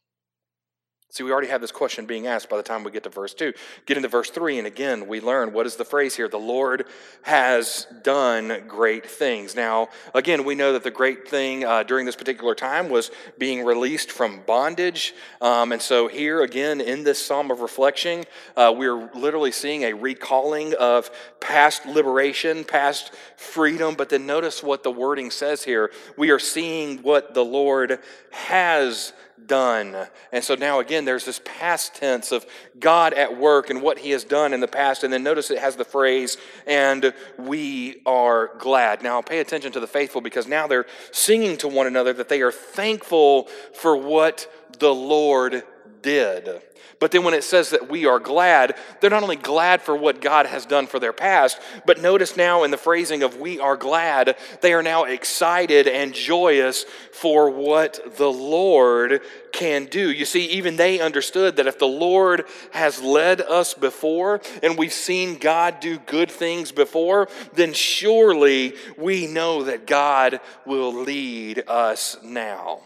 See, 1.11 1.23
we 1.23 1.33
already 1.33 1.49
have 1.49 1.63
this 1.63 1.73
question 1.73 2.05
being 2.05 2.27
asked 2.27 2.51
by 2.51 2.59
the 2.59 2.63
time 2.63 2.85
we 2.85 2.91
get 2.91 3.03
to 3.05 3.09
verse 3.09 3.33
2. 3.33 3.55
Get 3.87 3.97
into 3.97 4.11
verse 4.11 4.29
3, 4.29 4.59
and 4.59 4.67
again, 4.67 5.09
we 5.09 5.23
learn 5.23 5.55
what 5.55 5.65
is 5.65 5.77
the 5.77 5.85
phrase 5.85 6.15
here? 6.15 6.29
The 6.29 6.37
Lord 6.37 6.85
has 7.23 7.87
done 8.03 8.65
great 8.69 9.07
things. 9.07 9.57
Now, 9.57 9.89
again, 10.15 10.45
we 10.45 10.55
know 10.55 10.75
that 10.75 10.85
the 10.85 10.91
great 10.91 11.27
thing 11.27 11.65
uh, 11.65 11.83
during 11.83 12.05
this 12.05 12.15
particular 12.15 12.55
time 12.55 12.91
was 12.91 13.11
being 13.39 13.65
released 13.65 14.13
from 14.13 14.43
bondage. 14.47 15.15
Um, 15.41 15.73
and 15.73 15.81
so, 15.81 16.09
here 16.09 16.43
again, 16.43 16.83
in 16.83 17.05
this 17.05 17.25
psalm 17.25 17.51
of 17.51 17.61
reflection, 17.61 18.25
uh, 18.55 18.75
we're 18.77 19.11
literally 19.15 19.53
seeing 19.53 19.85
a 19.85 19.95
recalling 19.95 20.75
of 20.75 21.11
past 21.41 21.87
liberation, 21.87 22.65
past 22.65 23.15
freedom. 23.39 23.95
But 23.95 24.11
then 24.11 24.27
notice 24.27 24.63
what 24.63 24.83
the 24.83 24.91
wording 24.91 25.31
says 25.31 25.65
here. 25.65 25.91
We 26.19 26.29
are 26.33 26.39
seeing 26.39 26.99
what 26.99 27.33
the 27.33 27.45
Lord 27.47 27.99
has 28.31 29.15
done. 29.49 29.97
And 30.31 30.45
so 30.45 30.55
now 30.55 30.79
again, 30.79 31.05
there's 31.05 31.25
this 31.25 31.41
past 31.45 31.95
tense 31.97 32.31
of 32.31 32.47
God 32.79 33.15
at 33.15 33.37
work 33.37 33.71
and 33.71 33.83
what 33.83 33.99
he 33.99 34.11
has 34.11 34.23
done 34.23 34.53
in 34.55 34.61
the 34.61 34.69
past. 34.69 35.03
And 35.03 35.13
then 35.13 35.25
notice 35.25 35.51
it 35.51 35.59
has 35.59 35.75
the 35.75 35.85
phrase, 35.85 36.37
and 36.67 37.13
we 37.37 38.03
are 38.07 38.57
glad. 38.59 39.03
Now 39.03 39.21
pay 39.23 39.41
attention 39.41 39.73
to 39.73 39.81
the 39.81 39.87
faithful 39.87 40.21
because 40.21 40.47
now 40.47 40.67
they're 40.67 40.87
singing 41.11 41.57
to 41.59 41.69
one 41.69 41.87
another 41.87 42.13
that 42.13 42.29
they 42.29 42.43
are 42.43 42.53
thankful 42.53 43.49
for 43.75 43.97
what 43.97 44.47
the 44.79 44.95
Lord 44.95 45.65
did. 46.03 46.63
But 47.01 47.13
then 47.13 47.23
when 47.23 47.35
it 47.35 47.45
says 47.45 47.71
that 47.71 47.89
we 47.89 48.07
are 48.07 48.19
glad, 48.19 48.77
they're 49.01 49.11
not 49.11 49.23
only 49.23 49.37
glad 49.37 49.83
for 49.83 49.95
what 49.97 50.21
God 50.21 50.47
has 50.47 50.67
done 50.67 50.87
for 50.87 50.99
their 50.99 51.13
past, 51.13 51.61
but 51.87 52.01
notice 52.01 52.37
now 52.37 52.65
in 52.65 52.71
the 52.71 52.77
phrasing 52.77 53.23
of 53.23 53.39
we 53.39 53.61
are 53.61 53.77
glad, 53.77 54.37
they 54.63 54.73
are 54.73 54.83
now 54.83 55.05
excited 55.05 55.87
and 55.87 56.13
joyous 56.13 56.85
for 57.13 57.51
what 57.51 58.17
the 58.17 58.31
Lord 58.31 59.23
can 59.53 59.87
do. 59.87 60.11
You 60.11 60.25
see, 60.25 60.47
even 60.47 60.77
they 60.77 61.01
understood 61.01 61.57
that 61.57 61.67
if 61.69 61.79
the 61.79 61.87
Lord 61.87 62.47
has 62.73 63.01
led 63.01 63.41
us 63.41 63.75
before 63.75 64.41
and 64.63 64.77
we've 64.77 64.93
seen 64.93 65.39
God 65.39 65.81
do 65.81 65.99
good 65.99 66.31
things 66.31 66.73
before, 66.73 67.29
then 67.55 67.73
surely 67.73 68.75
we 68.97 69.27
know 69.27 69.65
that 69.65 69.87
God 69.87 70.41
will 70.67 70.93
lead 70.93 71.63
us 71.69 72.17
now. 72.25 72.81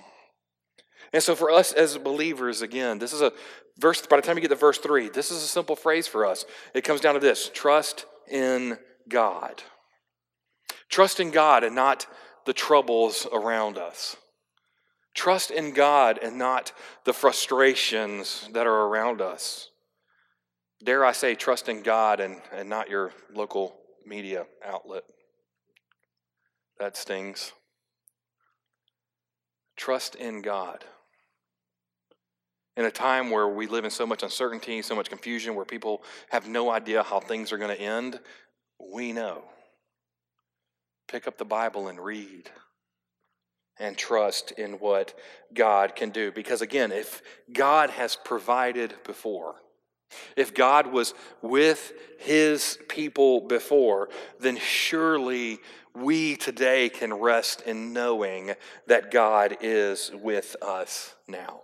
And 1.12 1.23
so, 1.23 1.35
for 1.35 1.50
us 1.50 1.73
as 1.73 1.99
believers, 1.99 2.62
again, 2.62 2.99
this 2.99 3.12
is 3.12 3.21
a 3.21 3.33
verse, 3.78 4.04
by 4.07 4.16
the 4.16 4.23
time 4.23 4.37
you 4.37 4.42
get 4.42 4.49
to 4.49 4.54
verse 4.54 4.78
3, 4.78 5.11
this 5.11 5.31
is 5.31 5.42
a 5.42 5.47
simple 5.47 5.76
phrase 5.76 6.07
for 6.07 6.25
us. 6.25 6.47
It 6.75 6.85
comes 6.85 7.00
down 7.00 7.14
to 7.14 7.21
this 7.21 7.50
trust 7.52 8.07
in 8.31 8.78
God. 9.09 9.62
Trust 10.88 11.21
in 11.21 11.31
God 11.31 11.64
and 11.64 11.75
not 11.75 12.07
the 12.47 12.54
troubles 12.54 13.26
around 13.31 13.76
us. 13.76 14.16
Trust 15.14 15.50
in 15.50 15.75
God 15.75 16.19
and 16.23 16.38
not 16.38 16.73
the 17.04 17.12
frustrations 17.12 18.49
that 18.52 18.66
are 18.66 18.87
around 18.87 19.21
us. 19.21 19.69
Dare 20.83 21.04
I 21.04 21.12
say, 21.12 21.35
trust 21.35 21.69
in 21.69 21.83
God 21.83 22.21
and, 22.21 22.40
and 22.52 22.69
not 22.69 22.88
your 22.88 23.12
local 23.33 23.76
media 24.07 24.47
outlet. 24.64 25.04
That 26.78 26.97
stings. 26.97 27.52
Trust 29.76 30.14
in 30.14 30.40
God 30.40 30.85
in 32.76 32.85
a 32.85 32.91
time 32.91 33.31
where 33.31 33.49
we 33.49 33.67
live 33.67 33.85
in 33.85 33.91
so 33.91 34.07
much 34.07 34.23
uncertainty, 34.23 34.83
so 34.83 34.95
much 34.95 35.09
confusion, 35.09 35.55
where 35.55 35.64
people 35.64 36.02
have 36.31 36.49
no 36.49 36.71
idea 36.71 37.02
how 37.02 37.21
things 37.21 37.52
are 37.52 37.59
going 37.59 37.75
to 37.75 37.81
end, 37.81 38.19
we 38.93 39.12
know. 39.12 39.43
Pick 41.09 41.26
up 41.26 41.37
the 41.37 41.45
Bible 41.45 41.88
and 41.88 42.00
read 42.00 42.50
and 43.79 43.97
trust 43.97 44.52
in 44.52 44.73
what 44.75 45.14
God 45.52 45.97
can 45.97 46.11
do. 46.11 46.33
Because 46.33 46.62
again, 46.62 46.93
if 46.93 47.23
God 47.52 47.91
has 47.91 48.17
provided 48.17 48.95
before, 49.05 49.57
if 50.37 50.55
God 50.55 50.87
was 50.87 51.14
with 51.41 51.93
his 52.19 52.79
people 52.88 53.41
before, 53.41 54.09
then 54.41 54.57
surely 54.57 55.59
we 55.95 56.37
today 56.37 56.88
can 56.88 57.12
rest 57.12 57.62
in 57.62 57.93
knowing 57.93 58.52
that 58.87 59.11
God 59.11 59.59
is 59.61 60.11
with 60.14 60.57
us 60.62 61.14
now. 61.29 61.61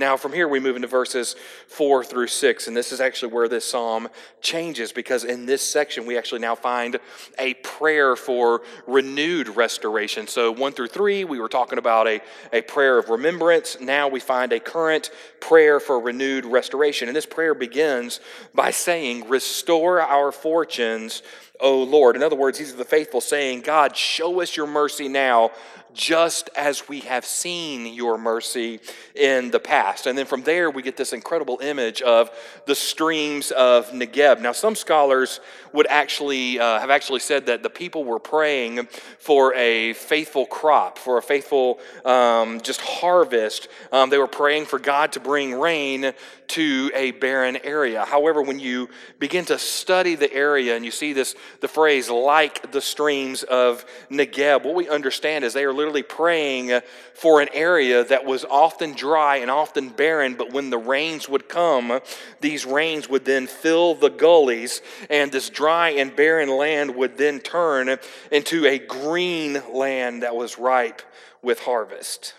Now, 0.00 0.16
from 0.16 0.32
here, 0.32 0.46
we 0.46 0.60
move 0.60 0.76
into 0.76 0.86
verses 0.86 1.34
four 1.66 2.04
through 2.04 2.28
six, 2.28 2.68
and 2.68 2.76
this 2.76 2.92
is 2.92 3.00
actually 3.00 3.32
where 3.32 3.48
this 3.48 3.64
psalm 3.64 4.08
changes 4.40 4.92
because 4.92 5.24
in 5.24 5.44
this 5.44 5.60
section, 5.60 6.06
we 6.06 6.16
actually 6.16 6.40
now 6.40 6.54
find 6.54 7.00
a 7.36 7.54
prayer 7.54 8.14
for 8.14 8.62
renewed 8.86 9.48
restoration. 9.48 10.28
So, 10.28 10.52
one 10.52 10.70
through 10.70 10.86
three, 10.86 11.24
we 11.24 11.40
were 11.40 11.48
talking 11.48 11.80
about 11.80 12.06
a, 12.06 12.20
a 12.52 12.62
prayer 12.62 12.96
of 12.96 13.08
remembrance. 13.08 13.80
Now, 13.80 14.06
we 14.06 14.20
find 14.20 14.52
a 14.52 14.60
current 14.60 15.10
prayer 15.40 15.80
for 15.80 15.98
renewed 15.98 16.44
restoration. 16.44 17.08
And 17.08 17.16
this 17.16 17.26
prayer 17.26 17.52
begins 17.52 18.20
by 18.54 18.70
saying, 18.70 19.28
Restore 19.28 20.00
our 20.00 20.30
fortunes, 20.30 21.24
O 21.58 21.82
Lord. 21.82 22.14
In 22.14 22.22
other 22.22 22.36
words, 22.36 22.58
these 22.58 22.72
are 22.72 22.76
the 22.76 22.84
faithful 22.84 23.20
saying, 23.20 23.62
God, 23.62 23.96
show 23.96 24.40
us 24.40 24.56
your 24.56 24.68
mercy 24.68 25.08
now 25.08 25.50
just 25.98 26.48
as 26.56 26.88
we 26.88 27.00
have 27.00 27.26
seen 27.26 27.92
your 27.92 28.16
mercy 28.16 28.78
in 29.16 29.50
the 29.50 29.58
past. 29.58 30.06
And 30.06 30.16
then 30.16 30.26
from 30.26 30.42
there, 30.42 30.70
we 30.70 30.80
get 30.80 30.96
this 30.96 31.12
incredible 31.12 31.58
image 31.60 32.00
of 32.02 32.30
the 32.66 32.74
streams 32.76 33.50
of 33.50 33.90
Negeb. 33.90 34.40
Now, 34.40 34.52
some 34.52 34.76
scholars 34.76 35.40
would 35.72 35.88
actually 35.88 36.60
uh, 36.60 36.78
have 36.78 36.90
actually 36.90 37.18
said 37.18 37.46
that 37.46 37.64
the 37.64 37.68
people 37.68 38.04
were 38.04 38.20
praying 38.20 38.86
for 39.18 39.52
a 39.54 39.92
faithful 39.94 40.46
crop, 40.46 40.98
for 40.98 41.18
a 41.18 41.22
faithful 41.22 41.80
um, 42.04 42.60
just 42.60 42.80
harvest. 42.80 43.68
Um, 43.90 44.08
they 44.08 44.18
were 44.18 44.28
praying 44.28 44.66
for 44.66 44.78
God 44.78 45.12
to 45.12 45.20
bring 45.20 45.58
rain 45.58 46.12
to 46.48 46.90
a 46.94 47.10
barren 47.10 47.58
area. 47.62 48.04
However, 48.04 48.40
when 48.40 48.58
you 48.58 48.88
begin 49.18 49.44
to 49.46 49.58
study 49.58 50.14
the 50.14 50.32
area 50.32 50.76
and 50.76 50.84
you 50.84 50.90
see 50.90 51.12
this, 51.12 51.34
the 51.60 51.68
phrase 51.68 52.08
like 52.08 52.72
the 52.72 52.80
streams 52.80 53.42
of 53.42 53.84
Negeb, 54.10 54.64
what 54.64 54.74
we 54.74 54.88
understand 54.88 55.44
is 55.44 55.52
they 55.52 55.64
are 55.64 55.72
literally 55.72 55.87
literally 55.88 56.02
praying 56.02 56.80
for 57.14 57.40
an 57.40 57.48
area 57.54 58.04
that 58.04 58.26
was 58.26 58.44
often 58.44 58.92
dry 58.92 59.36
and 59.36 59.50
often 59.50 59.88
barren, 59.88 60.34
but 60.34 60.52
when 60.52 60.68
the 60.68 60.76
rains 60.76 61.28
would 61.30 61.48
come, 61.48 62.00
these 62.42 62.66
rains 62.66 63.08
would 63.08 63.24
then 63.24 63.46
fill 63.46 63.94
the 63.94 64.10
gullies, 64.10 64.82
and 65.08 65.32
this 65.32 65.48
dry 65.48 65.90
and 65.90 66.14
barren 66.14 66.50
land 66.50 66.94
would 66.94 67.16
then 67.16 67.40
turn 67.40 67.98
into 68.30 68.66
a 68.66 68.78
green 68.78 69.62
land 69.72 70.22
that 70.22 70.36
was 70.36 70.58
ripe 70.58 71.00
with 71.40 71.60
harvest. 71.60 72.34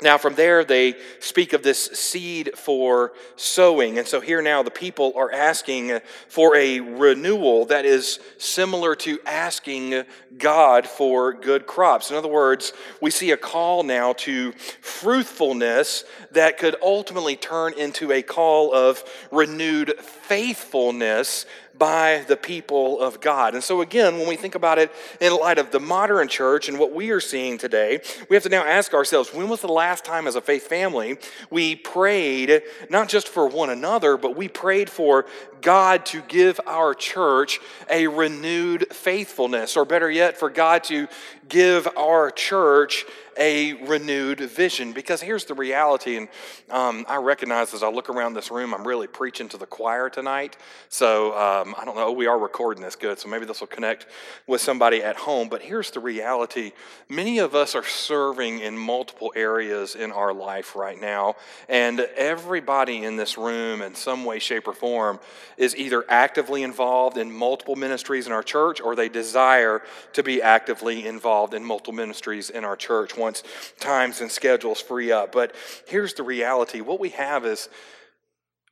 Now, 0.00 0.16
from 0.16 0.36
there, 0.36 0.64
they 0.64 0.94
speak 1.18 1.52
of 1.52 1.64
this 1.64 1.86
seed 1.86 2.52
for 2.54 3.14
sowing. 3.34 3.98
And 3.98 4.06
so 4.06 4.20
here 4.20 4.40
now, 4.40 4.62
the 4.62 4.70
people 4.70 5.12
are 5.16 5.32
asking 5.32 5.98
for 6.28 6.54
a 6.54 6.78
renewal 6.78 7.64
that 7.64 7.84
is 7.84 8.20
similar 8.36 8.94
to 8.94 9.18
asking 9.26 10.04
God 10.36 10.86
for 10.86 11.32
good 11.32 11.66
crops. 11.66 12.12
In 12.12 12.16
other 12.16 12.28
words, 12.28 12.72
we 13.00 13.10
see 13.10 13.32
a 13.32 13.36
call 13.36 13.82
now 13.82 14.12
to 14.18 14.52
fruitfulness 14.82 16.04
that 16.30 16.58
could 16.58 16.76
ultimately 16.80 17.34
turn 17.34 17.72
into 17.76 18.12
a 18.12 18.22
call 18.22 18.72
of 18.72 19.02
renewed 19.32 19.98
faithfulness 19.98 21.44
by 21.78 22.24
the 22.26 22.36
people 22.36 23.00
of 23.00 23.20
God. 23.20 23.54
And 23.54 23.62
so, 23.62 23.80
again, 23.80 24.18
when 24.18 24.28
we 24.28 24.36
think 24.36 24.54
about 24.54 24.78
it 24.78 24.90
in 25.20 25.34
light 25.36 25.58
of 25.58 25.70
the 25.70 25.80
modern 25.80 26.28
church 26.28 26.68
and 26.68 26.78
what 26.78 26.92
we 26.92 27.10
are 27.10 27.20
seeing 27.20 27.56
today, 27.58 28.00
we 28.28 28.34
have 28.34 28.42
to 28.42 28.48
now 28.48 28.64
ask 28.64 28.94
ourselves 28.94 29.32
when 29.32 29.48
was 29.48 29.60
the 29.60 29.68
last 29.68 30.04
time 30.04 30.26
as 30.26 30.34
a 30.34 30.40
faith 30.40 30.66
family 30.66 31.18
we 31.50 31.76
prayed 31.76 32.62
not 32.90 33.08
just 33.08 33.28
for 33.28 33.46
one 33.46 33.70
another, 33.70 34.16
but 34.16 34.36
we 34.36 34.48
prayed 34.48 34.90
for 34.90 35.26
God 35.60 36.06
to 36.06 36.20
give 36.22 36.60
our 36.66 36.94
church 36.94 37.60
a 37.90 38.06
renewed 38.06 38.92
faithfulness, 38.92 39.76
or 39.76 39.84
better 39.84 40.10
yet, 40.10 40.38
for 40.38 40.50
God 40.50 40.84
to 40.84 41.08
give 41.48 41.88
our 41.96 42.30
church 42.30 43.04
a 43.38 43.74
renewed 43.86 44.40
vision. 44.40 44.92
Because 44.92 45.22
here's 45.22 45.44
the 45.44 45.54
reality, 45.54 46.16
and 46.16 46.28
um, 46.70 47.06
I 47.08 47.16
recognize 47.16 47.72
as 47.72 47.82
I 47.82 47.88
look 47.88 48.10
around 48.10 48.34
this 48.34 48.50
room, 48.50 48.74
I'm 48.74 48.86
really 48.86 49.06
preaching 49.06 49.48
to 49.50 49.56
the 49.56 49.66
choir 49.66 50.10
tonight. 50.10 50.56
So 50.88 51.28
um, 51.38 51.74
I 51.78 51.84
don't 51.84 51.96
know, 51.96 52.12
we 52.12 52.26
are 52.26 52.38
recording 52.38 52.82
this 52.82 52.96
good, 52.96 53.18
so 53.18 53.28
maybe 53.28 53.46
this 53.46 53.60
will 53.60 53.68
connect 53.68 54.06
with 54.46 54.60
somebody 54.60 55.02
at 55.02 55.16
home. 55.16 55.48
But 55.48 55.62
here's 55.62 55.90
the 55.90 56.00
reality 56.00 56.72
many 57.08 57.38
of 57.38 57.54
us 57.54 57.74
are 57.74 57.84
serving 57.84 58.60
in 58.60 58.76
multiple 58.76 59.32
areas 59.36 59.94
in 59.94 60.12
our 60.12 60.34
life 60.34 60.74
right 60.74 61.00
now, 61.00 61.36
and 61.68 62.00
everybody 62.16 63.04
in 63.04 63.16
this 63.16 63.38
room, 63.38 63.82
in 63.82 63.94
some 63.94 64.24
way, 64.24 64.38
shape, 64.38 64.66
or 64.66 64.72
form, 64.72 65.20
is 65.56 65.76
either 65.76 66.04
actively 66.08 66.62
involved 66.62 67.16
in 67.16 67.30
multiple 67.30 67.76
ministries 67.76 68.26
in 68.26 68.32
our 68.32 68.42
church 68.42 68.80
or 68.80 68.96
they 68.96 69.08
desire 69.08 69.82
to 70.12 70.22
be 70.22 70.42
actively 70.42 71.06
involved 71.06 71.54
in 71.54 71.64
multiple 71.64 71.92
ministries 71.92 72.50
in 72.50 72.64
our 72.64 72.76
church 72.76 73.16
once 73.28 73.42
times 73.78 74.22
and 74.22 74.30
schedules 74.30 74.80
free 74.80 75.12
up. 75.12 75.32
But 75.32 75.54
here's 75.86 76.14
the 76.14 76.22
reality 76.22 76.80
what 76.80 76.98
we 76.98 77.10
have 77.10 77.44
is 77.44 77.68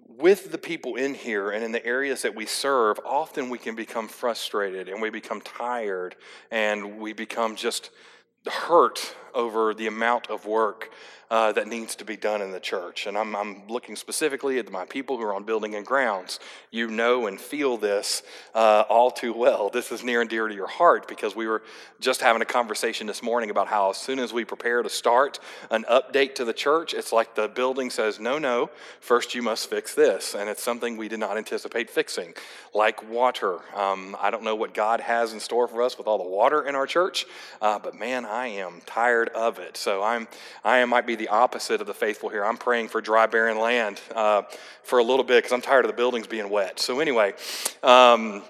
with 0.08 0.50
the 0.50 0.56
people 0.56 0.96
in 0.96 1.12
here 1.12 1.50
and 1.50 1.62
in 1.62 1.72
the 1.72 1.84
areas 1.84 2.22
that 2.22 2.34
we 2.34 2.46
serve, 2.46 2.98
often 3.04 3.50
we 3.50 3.58
can 3.58 3.74
become 3.74 4.08
frustrated 4.08 4.88
and 4.88 5.02
we 5.02 5.10
become 5.10 5.42
tired 5.42 6.16
and 6.50 6.98
we 6.98 7.12
become 7.12 7.54
just 7.54 7.90
hurt 8.46 9.14
over 9.34 9.74
the 9.74 9.88
amount 9.88 10.30
of 10.30 10.46
work 10.46 10.90
uh, 11.30 11.52
that 11.52 11.66
needs 11.66 11.96
to 11.96 12.04
be 12.04 12.16
done 12.16 12.40
in 12.40 12.52
the 12.52 12.60
church. 12.60 13.06
And 13.06 13.18
I'm, 13.18 13.34
I'm, 13.34 13.56
looking 13.68 13.96
specifically 13.96 14.58
at 14.58 14.70
my 14.70 14.84
people 14.84 15.16
who 15.16 15.24
are 15.24 15.34
on 15.34 15.42
building 15.42 15.74
and 15.74 15.84
grounds. 15.84 16.38
You 16.70 16.88
know 16.88 17.26
and 17.26 17.40
feel 17.40 17.76
this 17.76 18.22
uh, 18.54 18.84
all 18.88 19.10
too 19.10 19.32
well. 19.32 19.70
This 19.70 19.90
is 19.90 20.04
near 20.04 20.20
and 20.20 20.30
dear 20.30 20.46
to 20.46 20.54
your 20.54 20.68
heart 20.68 21.08
because 21.08 21.34
we 21.34 21.46
were 21.46 21.62
just 21.98 22.20
having 22.20 22.42
a 22.42 22.46
conversation 22.46 23.06
this 23.06 23.22
morning 23.22 23.50
about 23.50 23.66
how 23.66 23.90
as 23.90 23.96
soon 23.96 24.18
as 24.18 24.32
we 24.32 24.44
prepare 24.44 24.82
to 24.82 24.88
start 24.88 25.40
an 25.70 25.84
update 25.90 26.36
to 26.36 26.44
the 26.44 26.52
church, 26.52 26.94
it's 26.94 27.12
like 27.12 27.34
the 27.34 27.48
building 27.48 27.90
says, 27.90 28.20
no, 28.20 28.38
no, 28.38 28.70
first 29.00 29.34
you 29.34 29.42
must 29.42 29.68
fix 29.68 29.94
this. 29.94 30.34
And 30.34 30.48
it's 30.48 30.62
something 30.62 30.96
we 30.96 31.08
did 31.08 31.18
not 31.18 31.36
anticipate 31.36 31.90
fixing, 31.90 32.34
like 32.72 33.08
water. 33.10 33.58
Um, 33.74 34.16
I 34.20 34.30
don't 34.30 34.44
know 34.44 34.54
what 34.54 34.74
God 34.74 35.00
has 35.00 35.32
in 35.32 35.40
store 35.40 35.66
for 35.66 35.82
us 35.82 35.98
with 35.98 36.06
all 36.06 36.18
the 36.18 36.28
water 36.28 36.62
in 36.62 36.74
our 36.74 36.86
church, 36.86 37.26
uh, 37.60 37.78
but 37.78 37.94
man, 37.94 38.24
I 38.24 38.48
am 38.48 38.82
tired 38.86 39.30
of 39.30 39.58
it. 39.58 39.76
So 39.76 40.02
I'm, 40.02 40.28
I 40.64 40.84
might 40.84 41.06
be 41.06 41.15
the 41.18 41.28
opposite 41.28 41.80
of 41.80 41.86
the 41.86 41.94
faithful 41.94 42.28
here. 42.28 42.44
I'm 42.44 42.56
praying 42.56 42.88
for 42.88 43.00
dry, 43.00 43.26
barren 43.26 43.58
land 43.58 44.00
uh, 44.14 44.42
for 44.82 44.98
a 44.98 45.02
little 45.02 45.24
bit 45.24 45.38
because 45.38 45.52
I'm 45.52 45.60
tired 45.60 45.84
of 45.84 45.90
the 45.90 45.96
buildings 45.96 46.26
being 46.26 46.48
wet. 46.48 46.78
So, 46.78 47.00
anyway, 47.00 47.34
um, 47.82 48.42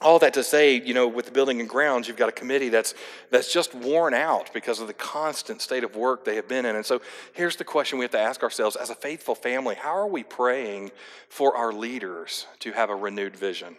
all 0.00 0.18
that 0.18 0.34
to 0.34 0.44
say, 0.44 0.80
you 0.80 0.92
know, 0.92 1.08
with 1.08 1.24
the 1.26 1.30
building 1.30 1.60
and 1.60 1.68
grounds, 1.68 2.06
you've 2.06 2.16
got 2.16 2.28
a 2.28 2.32
committee 2.32 2.68
that's 2.68 2.94
that's 3.30 3.52
just 3.52 3.74
worn 3.74 4.12
out 4.12 4.52
because 4.52 4.80
of 4.80 4.88
the 4.88 4.94
constant 4.94 5.62
state 5.62 5.84
of 5.84 5.96
work 5.96 6.24
they 6.24 6.36
have 6.36 6.48
been 6.48 6.66
in. 6.66 6.76
And 6.76 6.84
so 6.84 7.00
here's 7.32 7.56
the 7.56 7.64
question 7.64 7.98
we 7.98 8.04
have 8.04 8.12
to 8.12 8.20
ask 8.20 8.42
ourselves 8.42 8.76
as 8.76 8.90
a 8.90 8.94
faithful 8.94 9.34
family, 9.34 9.74
how 9.74 9.96
are 9.96 10.06
we 10.06 10.22
praying 10.22 10.90
for 11.28 11.56
our 11.56 11.72
leaders 11.72 12.46
to 12.60 12.72
have 12.72 12.90
a 12.90 12.96
renewed 12.96 13.36
vision? 13.36 13.76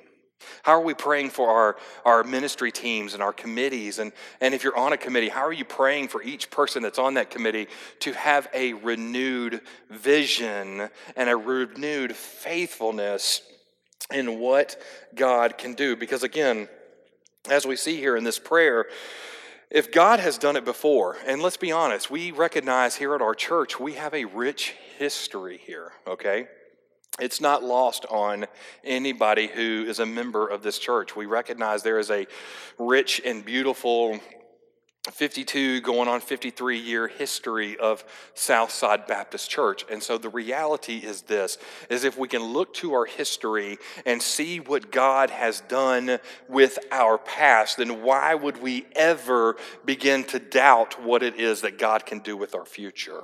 How 0.63 0.73
are 0.73 0.81
we 0.81 0.93
praying 0.93 1.29
for 1.29 1.49
our, 1.49 1.77
our 2.05 2.23
ministry 2.23 2.71
teams 2.71 3.13
and 3.13 3.23
our 3.23 3.33
committees? 3.33 3.99
And, 3.99 4.11
and 4.41 4.53
if 4.53 4.63
you're 4.63 4.77
on 4.77 4.93
a 4.93 4.97
committee, 4.97 5.29
how 5.29 5.41
are 5.41 5.53
you 5.53 5.65
praying 5.65 6.09
for 6.09 6.21
each 6.21 6.49
person 6.49 6.83
that's 6.83 6.99
on 6.99 7.15
that 7.15 7.29
committee 7.29 7.67
to 7.99 8.13
have 8.13 8.47
a 8.53 8.73
renewed 8.73 9.61
vision 9.89 10.89
and 11.15 11.29
a 11.29 11.35
renewed 11.35 12.15
faithfulness 12.15 13.41
in 14.11 14.39
what 14.39 14.81
God 15.15 15.57
can 15.57 15.73
do? 15.73 15.95
Because 15.95 16.23
again, 16.23 16.67
as 17.49 17.65
we 17.65 17.75
see 17.75 17.97
here 17.97 18.17
in 18.17 18.23
this 18.23 18.39
prayer, 18.39 18.87
if 19.69 19.91
God 19.91 20.19
has 20.19 20.37
done 20.37 20.55
it 20.55 20.65
before, 20.65 21.17
and 21.25 21.41
let's 21.41 21.57
be 21.57 21.71
honest, 21.71 22.09
we 22.09 22.31
recognize 22.31 22.95
here 22.95 23.15
at 23.15 23.21
our 23.21 23.35
church, 23.35 23.79
we 23.79 23.93
have 23.93 24.13
a 24.13 24.25
rich 24.25 24.75
history 24.97 25.59
here, 25.65 25.91
okay? 26.05 26.47
It's 27.19 27.41
not 27.41 27.63
lost 27.63 28.05
on 28.09 28.45
anybody 28.83 29.47
who 29.47 29.85
is 29.87 29.99
a 29.99 30.05
member 30.05 30.47
of 30.47 30.61
this 30.61 30.77
church. 30.77 31.15
We 31.15 31.25
recognize 31.25 31.83
there 31.83 31.99
is 31.99 32.11
a 32.11 32.27
rich 32.77 33.21
and 33.25 33.43
beautiful 33.43 34.19
52 35.11 35.81
going 35.81 36.07
on 36.07 36.19
53 36.19 36.77
year 36.79 37.07
history 37.07 37.77
of 37.77 38.03
Southside 38.33 39.07
Baptist 39.07 39.49
Church. 39.49 39.85
And 39.89 40.01
so 40.01 40.17
the 40.17 40.29
reality 40.29 40.97
is 40.97 41.23
this 41.23 41.57
is 41.89 42.03
if 42.03 42.17
we 42.17 42.27
can 42.27 42.43
look 42.43 42.73
to 42.75 42.93
our 42.93 43.05
history 43.05 43.77
and 44.05 44.21
see 44.21 44.59
what 44.59 44.91
God 44.91 45.29
has 45.29 45.61
done 45.61 46.19
with 46.47 46.79
our 46.91 47.17
past, 47.17 47.77
then 47.77 48.03
why 48.03 48.35
would 48.35 48.61
we 48.61 48.85
ever 48.95 49.55
begin 49.85 50.23
to 50.25 50.39
doubt 50.39 51.01
what 51.01 51.23
it 51.23 51.39
is 51.39 51.61
that 51.61 51.77
God 51.77 52.05
can 52.05 52.19
do 52.19 52.35
with 52.35 52.53
our 52.53 52.65
future? 52.65 53.23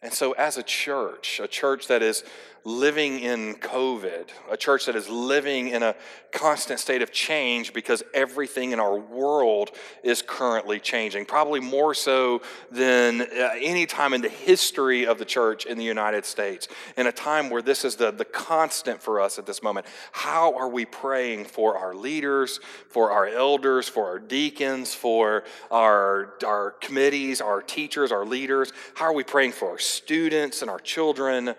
And 0.00 0.12
so, 0.12 0.32
as 0.32 0.56
a 0.56 0.62
church, 0.62 1.40
a 1.42 1.48
church 1.48 1.88
that 1.88 2.02
is 2.02 2.22
living 2.64 3.20
in 3.20 3.54
COVID, 3.54 4.28
a 4.50 4.56
church 4.56 4.86
that 4.86 4.96
is 4.96 5.08
living 5.08 5.68
in 5.68 5.82
a 5.82 5.94
constant 6.32 6.78
state 6.80 7.02
of 7.02 7.10
change 7.10 7.72
because 7.72 8.02
everything 8.12 8.72
in 8.72 8.80
our 8.80 8.98
world 8.98 9.70
is 10.02 10.22
currently 10.22 10.78
changing, 10.78 11.24
probably 11.24 11.60
more 11.60 11.94
so 11.94 12.42
than 12.70 13.22
uh, 13.22 13.50
any 13.60 13.86
time 13.86 14.12
in 14.12 14.20
the 14.20 14.28
history 14.28 15.06
of 15.06 15.18
the 15.18 15.24
church 15.24 15.66
in 15.66 15.78
the 15.78 15.84
United 15.84 16.24
States. 16.24 16.68
In 16.96 17.06
a 17.06 17.12
time 17.12 17.50
where 17.50 17.62
this 17.62 17.84
is 17.84 17.96
the, 17.96 18.10
the 18.10 18.24
constant 18.24 19.02
for 19.02 19.20
us 19.20 19.38
at 19.38 19.46
this 19.46 19.62
moment, 19.62 19.86
how 20.12 20.54
are 20.56 20.68
we 20.68 20.84
praying 20.84 21.46
for 21.46 21.78
our 21.78 21.94
leaders, 21.94 22.60
for 22.88 23.10
our 23.10 23.26
elders, 23.26 23.88
for 23.88 24.06
our 24.06 24.18
deacons, 24.18 24.94
for 24.94 25.44
our, 25.70 26.34
our 26.46 26.72
committees, 26.72 27.40
our 27.40 27.62
teachers, 27.62 28.12
our 28.12 28.26
leaders? 28.26 28.72
How 28.94 29.06
are 29.06 29.14
we 29.14 29.24
praying 29.24 29.52
for 29.52 29.70
our 29.70 29.78
students 29.78 30.62
and 30.62 30.70
our 30.70 30.80
children? 30.80 31.54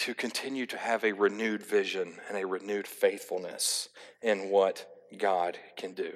To 0.00 0.14
continue 0.14 0.64
to 0.64 0.78
have 0.78 1.04
a 1.04 1.12
renewed 1.12 1.62
vision 1.62 2.14
and 2.26 2.38
a 2.38 2.46
renewed 2.46 2.86
faithfulness 2.86 3.90
in 4.22 4.48
what 4.48 4.86
God 5.18 5.58
can 5.76 5.92
do. 5.92 6.12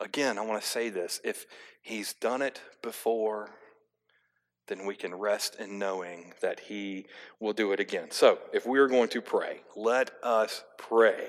Again, 0.00 0.36
I 0.36 0.42
want 0.42 0.60
to 0.60 0.68
say 0.68 0.90
this 0.90 1.18
if 1.24 1.46
He's 1.80 2.12
done 2.12 2.42
it 2.42 2.60
before, 2.82 3.48
then 4.68 4.84
we 4.84 4.94
can 4.94 5.14
rest 5.14 5.56
in 5.58 5.78
knowing 5.78 6.34
that 6.42 6.60
He 6.60 7.06
will 7.40 7.54
do 7.54 7.72
it 7.72 7.80
again. 7.80 8.10
So, 8.10 8.38
if 8.52 8.66
we're 8.66 8.88
going 8.88 9.08
to 9.10 9.22
pray, 9.22 9.62
let 9.74 10.10
us 10.22 10.62
pray 10.76 11.24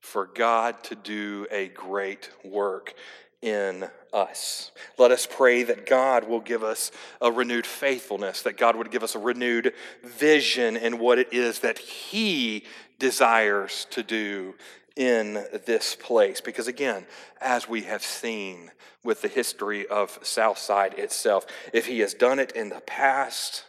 for 0.00 0.26
God 0.26 0.84
to 0.84 0.94
do 0.94 1.48
a 1.50 1.68
great 1.68 2.30
work 2.44 2.94
in 3.42 3.88
us. 4.12 4.70
Let 4.98 5.10
us 5.10 5.26
pray 5.30 5.64
that 5.64 5.84
God 5.84 6.28
will 6.28 6.40
give 6.40 6.62
us 6.62 6.92
a 7.20 7.30
renewed 7.30 7.66
faithfulness, 7.66 8.42
that 8.42 8.56
God 8.56 8.76
would 8.76 8.90
give 8.90 9.02
us 9.02 9.14
a 9.14 9.18
renewed 9.18 9.74
vision 10.02 10.76
in 10.76 10.98
what 10.98 11.18
it 11.18 11.32
is 11.32 11.58
that 11.60 11.78
He 11.78 12.64
desires 12.98 13.86
to 13.90 14.02
do 14.02 14.54
in 14.96 15.44
this 15.66 15.96
place. 15.96 16.40
Because 16.40 16.68
again, 16.68 17.06
as 17.40 17.68
we 17.68 17.82
have 17.82 18.02
seen 18.02 18.70
with 19.02 19.22
the 19.22 19.28
history 19.28 19.86
of 19.88 20.18
Southside 20.22 20.98
itself, 20.98 21.44
if 21.72 21.86
He 21.86 21.98
has 22.00 22.14
done 22.14 22.38
it 22.38 22.52
in 22.52 22.68
the 22.68 22.80
past, 22.80 23.64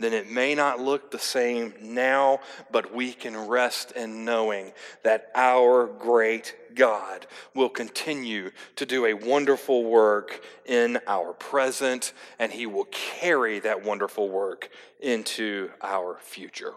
then 0.00 0.12
it 0.12 0.30
may 0.30 0.54
not 0.54 0.80
look 0.80 1.10
the 1.10 1.18
same 1.18 1.74
now, 1.80 2.40
but 2.70 2.94
we 2.94 3.12
can 3.12 3.36
rest 3.48 3.92
in 3.92 4.24
knowing 4.24 4.72
that 5.02 5.30
our 5.34 5.86
great 5.86 6.56
God 6.74 7.26
will 7.54 7.68
continue 7.68 8.50
to 8.76 8.86
do 8.86 9.06
a 9.06 9.14
wonderful 9.14 9.84
work 9.84 10.42
in 10.64 10.98
our 11.06 11.32
present, 11.32 12.12
and 12.38 12.50
He 12.50 12.66
will 12.66 12.86
carry 12.90 13.60
that 13.60 13.84
wonderful 13.84 14.28
work 14.28 14.70
into 15.00 15.70
our 15.82 16.18
future. 16.20 16.72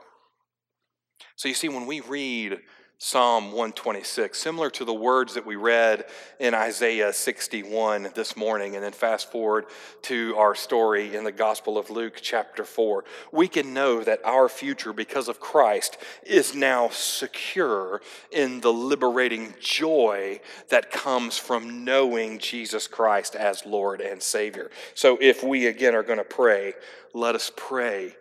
So 1.35 1.47
you 1.47 1.55
see, 1.55 1.69
when 1.69 1.85
we 1.85 2.01
read 2.01 2.59
Psalm 2.99 3.45
126, 3.45 4.37
similar 4.37 4.69
to 4.69 4.85
the 4.85 4.93
words 4.93 5.33
that 5.33 5.45
we 5.45 5.57
read 5.57 6.05
in 6.39 6.53
Isaiah 6.53 7.11
61 7.11 8.11
this 8.15 8.37
morning, 8.37 8.75
and 8.75 8.83
then 8.83 8.93
fast 8.93 9.29
forward 9.29 9.65
to 10.03 10.33
our 10.37 10.55
story 10.55 11.13
in 11.13 11.25
the 11.25 11.31
Gospel 11.31 11.77
of 11.77 11.89
Luke, 11.89 12.19
chapter 12.21 12.63
4. 12.63 13.03
We 13.33 13.49
can 13.49 13.73
know 13.73 14.03
that 14.03 14.23
our 14.23 14.47
future, 14.47 14.93
because 14.93 15.27
of 15.27 15.41
Christ, 15.41 15.97
is 16.25 16.55
now 16.55 16.87
secure 16.89 18.01
in 18.31 18.61
the 18.61 18.71
liberating 18.71 19.53
joy 19.59 20.39
that 20.69 20.89
comes 20.89 21.37
from 21.37 21.83
knowing 21.83 22.39
Jesus 22.39 22.87
Christ 22.87 23.35
as 23.35 23.65
Lord 23.65 23.99
and 23.99 24.23
Savior. 24.23 24.71
So, 24.93 25.17
if 25.19 25.43
we 25.43 25.67
again 25.67 25.93
are 25.93 26.03
going 26.03 26.19
to 26.19 26.23
pray, 26.23 26.73
let 27.13 27.35
us 27.35 27.51
pray 27.53 28.15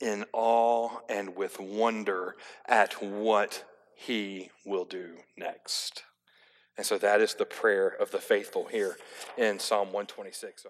in 0.00 0.24
awe 0.32 0.90
and 1.08 1.36
with 1.36 1.60
wonder 1.60 2.34
at 2.66 3.02
what 3.02 3.64
he 4.06 4.50
will 4.64 4.84
do 4.84 5.18
next. 5.36 6.02
And 6.76 6.86
so 6.86 6.98
that 6.98 7.20
is 7.20 7.34
the 7.34 7.44
prayer 7.44 7.88
of 7.88 8.10
the 8.10 8.18
faithful 8.18 8.66
here 8.66 8.96
in 9.36 9.58
Psalm 9.58 9.88
126. 9.88 10.66